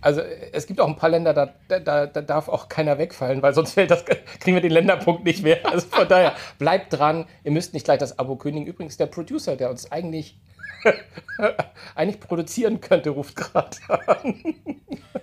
also 0.00 0.20
es 0.20 0.66
gibt 0.66 0.80
auch 0.80 0.86
ein 0.86 0.96
paar 0.96 1.10
Länder, 1.10 1.34
da, 1.34 1.52
da, 1.68 2.06
da 2.06 2.22
darf 2.22 2.48
auch 2.48 2.68
keiner 2.68 2.98
wegfallen, 2.98 3.42
weil 3.42 3.52
sonst 3.52 3.72
fällt 3.72 3.90
das, 3.90 4.04
kriegen 4.04 4.54
wir 4.54 4.60
den 4.60 4.70
Länderpunkt 4.70 5.24
nicht 5.24 5.42
mehr. 5.42 5.58
Also 5.66 5.86
von 5.88 6.08
daher, 6.08 6.34
bleibt 6.58 6.92
dran. 6.92 7.26
Ihr 7.44 7.50
müsst 7.50 7.74
nicht 7.74 7.84
gleich 7.84 7.98
das 7.98 8.18
Abo 8.18 8.36
kündigen. 8.36 8.68
Übrigens, 8.68 8.96
der 8.96 9.06
Producer, 9.06 9.56
der 9.56 9.70
uns 9.70 9.90
eigentlich, 9.90 10.38
eigentlich 11.94 12.20
produzieren 12.20 12.80
könnte, 12.80 13.10
ruft 13.10 13.36
gerade 13.36 13.76
an. 13.88 14.54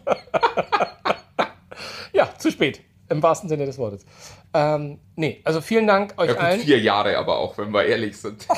ja, 2.13 2.29
zu 2.37 2.51
spät. 2.51 2.81
Im 3.07 3.21
wahrsten 3.21 3.49
Sinne 3.49 3.65
des 3.67 3.77
Wortes. 3.77 4.03
Ähm, 4.53 4.99
nee, 5.15 5.39
also 5.43 5.61
vielen 5.61 5.85
Dank 5.85 6.15
euch 6.17 6.29
Ja, 6.29 6.33
gut, 6.33 6.43
allen. 6.43 6.59
vier 6.61 6.79
Jahre 6.79 7.17
aber 7.17 7.37
auch, 7.37 7.57
wenn 7.57 7.71
wir 7.71 7.85
ehrlich 7.85 8.17
sind. 8.17 8.47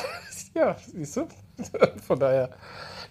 Ja, 0.54 0.76
siehst 0.92 1.16
du? 1.18 1.28
Von 2.08 2.20
daher. 2.20 2.50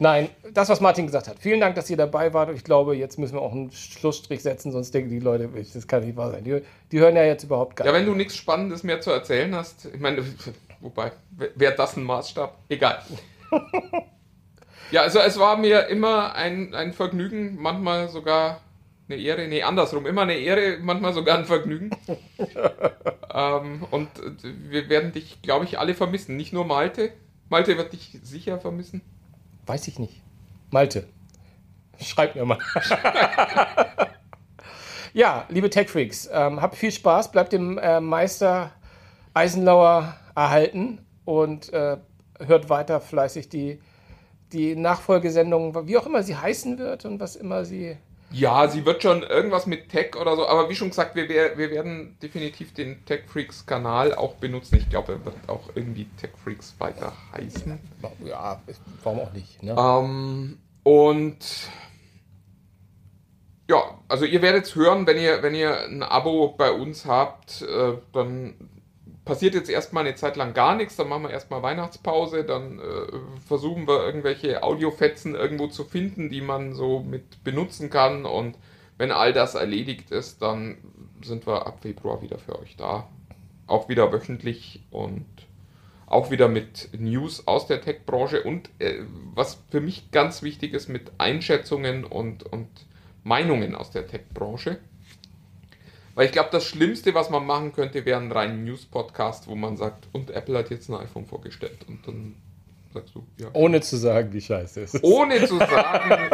Nein, 0.01 0.31
das, 0.53 0.69
was 0.69 0.81
Martin 0.81 1.07
gesagt 1.07 1.29
hat. 1.29 1.39
Vielen 1.39 1.61
Dank, 1.61 1.77
dass 1.77 1.89
ihr 1.89 1.97
dabei 1.97 2.35
wart. 2.35 2.51
Ich 2.57 2.65
glaube, 2.65 2.97
jetzt 2.97 3.21
müssen 3.21 3.35
wir 3.35 3.41
auch 3.41 3.53
einen 3.53 3.71
Schlussstrich 3.71 4.43
setzen, 4.43 4.73
sonst 4.73 4.93
denken 4.93 5.11
die 5.11 5.21
Leute, 5.21 5.49
das 5.73 5.87
kann 5.87 6.05
nicht 6.05 6.17
wahr 6.17 6.33
sein. 6.33 6.43
Die, 6.43 6.61
die 6.91 6.99
hören 6.99 7.15
ja 7.15 7.23
jetzt 7.23 7.45
überhaupt 7.45 7.77
gar 7.77 7.87
Ja, 7.87 7.93
nicht. 7.93 8.01
wenn 8.01 8.07
du 8.09 8.17
nichts 8.17 8.35
Spannendes 8.35 8.83
mehr 8.83 9.01
zu 9.01 9.13
erzählen 9.13 9.55
hast, 9.55 9.85
ich 9.85 10.01
meine, 10.01 10.25
wobei, 10.81 11.13
wäre 11.55 11.77
das 11.77 11.97
ein 11.97 12.03
Maßstab? 12.03 12.57
Egal. 12.69 13.01
Ja, 14.91 15.03
also 15.03 15.19
es 15.19 15.39
war 15.39 15.57
mir 15.57 15.89
immer 15.89 16.35
ein, 16.35 16.75
ein 16.75 16.93
Vergnügen, 16.93 17.57
manchmal 17.61 18.09
sogar 18.09 18.61
eine 19.09 19.21
Ehre, 19.21 19.47
nee, 19.49 19.63
andersrum, 19.63 20.07
immer 20.07 20.23
eine 20.23 20.35
Ehre, 20.35 20.79
manchmal 20.81 21.13
sogar 21.13 21.39
ein 21.39 21.45
Vergnügen. 21.45 21.91
ähm, 23.35 23.85
und 23.91 24.09
äh, 24.19 24.53
wir 24.71 24.89
werden 24.89 25.13
dich, 25.13 25.43
glaube 25.43 25.65
ich, 25.65 25.79
alle 25.79 25.95
vermissen, 25.95 26.37
nicht 26.37 26.53
nur 26.53 26.65
Malte. 26.65 27.13
Malte 27.49 27.77
wird 27.77 27.93
dich 27.93 28.19
sicher 28.23 28.59
vermissen. 28.59 29.01
Weiß 29.67 29.87
ich 29.89 29.99
nicht. 29.99 30.23
Malte, 30.71 31.07
schreib 32.01 32.35
mir 32.35 32.45
mal. 32.45 32.59
ja, 35.15 35.47
liebe 35.49 35.71
Tech 35.71 35.89
Freaks, 35.89 36.29
ähm, 36.33 36.61
habt 36.61 36.77
viel 36.77 36.93
Spaß, 36.93 37.33
bleibt 37.33 37.53
dem 37.53 37.79
äh, 37.79 38.01
Meister 38.01 38.73
Eisenlauer 39.35 40.17
erhalten 40.35 41.05
und 41.25 41.73
äh, 41.73 41.99
hört 42.45 42.69
weiter 42.69 43.01
fleißig 43.01 43.49
die, 43.49 43.81
die 44.53 44.77
Nachfolgesendung, 44.77 45.87
wie 45.87 45.97
auch 45.97 46.07
immer 46.07 46.23
sie 46.23 46.37
heißen 46.37 46.79
wird 46.79 47.05
und 47.05 47.21
was 47.21 47.37
immer 47.37 47.65
sie. 47.65 47.97
Ja, 48.33 48.67
sie 48.69 48.85
wird 48.85 49.03
schon 49.03 49.23
irgendwas 49.23 49.67
mit 49.67 49.89
Tech 49.89 50.17
oder 50.21 50.35
so, 50.35 50.47
aber 50.49 50.69
wie 50.69 50.75
schon 50.75 50.89
gesagt, 50.91 51.15
wir, 51.15 51.29
wir 51.29 51.71
werden 51.71 52.17
definitiv 52.21 52.75
den 52.75 53.05
Tech 53.05 53.23
Freaks 53.29 53.67
Kanal 53.67 54.15
auch 54.15 54.35
benutzen. 54.35 54.77
Ich 54.77 54.91
glaube, 54.91 55.13
er 55.13 55.25
wird 55.25 55.37
auch 55.47 55.71
irgendwie 55.75 56.07
Tech 56.21 56.31
Freaks 56.43 56.75
weiter 56.79 57.13
heißen. 57.33 57.79
Ja, 58.25 58.61
warum 59.05 59.21
auch 59.21 59.33
nicht? 59.33 59.63
Ne? 59.63 59.77
Ähm, 59.79 60.59
und 60.83 61.39
ja, 63.69 63.99
also 64.09 64.25
ihr 64.25 64.43
werdet 64.43 64.75
hören, 64.75 65.07
wenn 65.07 65.19
ihr, 65.19 65.43
wenn 65.43 65.55
ihr 65.55 65.85
ein 65.85 66.03
Abo 66.03 66.49
bei 66.57 66.71
uns 66.71 67.07
habt, 67.07 67.63
äh, 67.63 67.95
dann 68.13 68.55
passiert 69.27 69.55
jetzt 69.55 69.69
erstmal 69.69 70.07
eine 70.07 70.15
Zeit 70.15 70.37
lang 70.37 70.55
gar 70.55 70.77
nichts, 70.77 70.97
dann 70.97 71.09
machen 71.09 71.25
wir 71.25 71.31
erstmal 71.31 71.63
Weihnachtspause, 71.63 72.45
dann 72.45 72.79
äh, 72.79 72.83
versuchen 73.47 73.87
wir 73.87 74.07
irgendwelche 74.07 74.63
Audiofetzen 74.63 75.35
irgendwo 75.35 75.67
zu 75.67 75.85
finden, 75.85 76.31
die 76.31 76.41
man 76.41 76.73
so 76.73 77.01
mit 77.01 77.45
benutzen 77.45 77.91
kann 77.91 78.25
und 78.25 78.57
wenn 78.97 79.11
all 79.11 79.35
das 79.35 79.55
erledigt 79.55 80.11
ist, 80.11 80.41
dann 80.41 80.79
sind 81.23 81.47
wir 81.47 81.67
ab 81.67 81.81
Februar 81.83 82.23
wieder 82.23 82.39
für 82.39 82.59
euch 82.59 82.77
da. 82.77 83.09
Auch 83.67 83.89
wieder 83.89 84.13
wöchentlich 84.13 84.81
und 84.91 85.27
auch 86.07 86.31
wieder 86.31 86.49
mit 86.49 86.89
News 86.97 87.47
aus 87.49 87.67
der 87.67 87.81
Tech-Branche 87.81 88.45
und 88.45 88.71
äh, 88.79 89.03
was 89.35 89.59
für 89.71 89.81
mich 89.81 90.13
ganz 90.13 90.43
wichtig 90.43 90.73
ist, 90.73 90.89
mit 90.89 91.11
Einschätzungen 91.19 92.05
und, 92.05 92.45
und 92.45 92.69
Meinungen 93.25 93.75
aus 93.75 93.91
der 93.91 94.07
Tech-Branche. 94.07 94.79
Weil 96.17 96.25
ich 96.27 96.33
glaube, 96.33 96.49
das 96.51 96.65
Schlimmste, 96.65 97.15
was 97.15 97.29
man 97.29 97.45
machen 97.45 97.73
könnte, 97.73 98.07
wäre 98.07 98.19
ein 98.19 98.33
rein 98.33 98.65
News-Podcast, 98.65 99.49
wo 99.49 99.55
man 99.55 99.77
sagt, 99.77 100.09
und 100.13 100.31
Apple 100.31 100.57
hat 100.57 100.71
jetzt 100.71 100.89
ein 100.89 100.95
iPhone 100.95 101.27
vorgestellt. 101.27 101.85
Und 101.87 102.09
dann 102.09 102.37
sagst 102.95 103.15
du, 103.15 103.27
ja. 103.37 103.49
Ohne 103.53 103.83
zu 103.83 103.99
sagen, 103.99 104.33
wie 104.33 104.41
scheiße 104.41 104.83
es 104.83 104.95
ist. 104.95 105.05
Ohne 105.05 105.47
zu 105.47 105.59
sagen, 105.59 106.31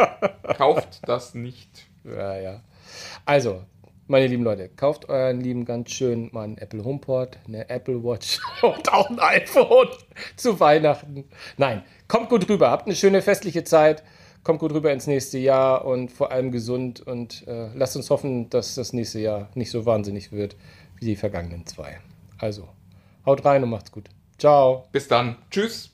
kauft 0.55 1.01
das 1.05 1.35
nicht. 1.35 1.69
Ja, 2.05 2.37
ja. 2.37 2.63
Also, 3.25 3.61
meine 4.07 4.27
lieben 4.27 4.45
Leute, 4.45 4.69
kauft 4.69 5.09
euren 5.09 5.41
Lieben 5.41 5.65
ganz 5.65 5.91
schön 5.91 6.29
mal 6.31 6.43
einen 6.43 6.57
Apple 6.59 6.85
HomePod, 6.85 7.37
eine 7.45 7.69
Apple 7.69 8.01
Watch 8.05 8.39
und 8.61 8.89
auch 8.89 9.09
ein 9.09 9.19
iPhone 9.19 9.89
zu 10.37 10.61
Weihnachten. 10.61 11.25
Nein, 11.57 11.83
kommt 12.07 12.29
gut 12.29 12.47
rüber, 12.47 12.71
habt 12.71 12.85
eine 12.85 12.95
schöne 12.95 13.21
festliche 13.21 13.65
Zeit, 13.65 14.01
kommt 14.43 14.59
gut 14.59 14.73
rüber 14.73 14.91
ins 14.91 15.07
nächste 15.07 15.37
Jahr 15.37 15.85
und 15.85 16.11
vor 16.11 16.31
allem 16.31 16.51
gesund 16.51 17.01
und 17.01 17.47
äh, 17.47 17.69
lasst 17.75 17.95
uns 17.95 18.09
hoffen, 18.09 18.49
dass 18.49 18.75
das 18.75 18.93
nächste 18.93 19.19
Jahr 19.19 19.49
nicht 19.55 19.71
so 19.71 19.85
wahnsinnig 19.85 20.31
wird 20.31 20.55
wie 20.99 21.05
die 21.05 21.15
vergangenen 21.15 21.65
zwei. 21.65 21.99
Also, 22.37 22.67
Haut 23.25 23.45
rein 23.45 23.63
und 23.63 23.69
macht's 23.69 23.91
gut. 23.91 24.09
Ciao. 24.37 24.87
Bis 24.91 25.07
dann. 25.07 25.37
Tschüss. 25.49 25.92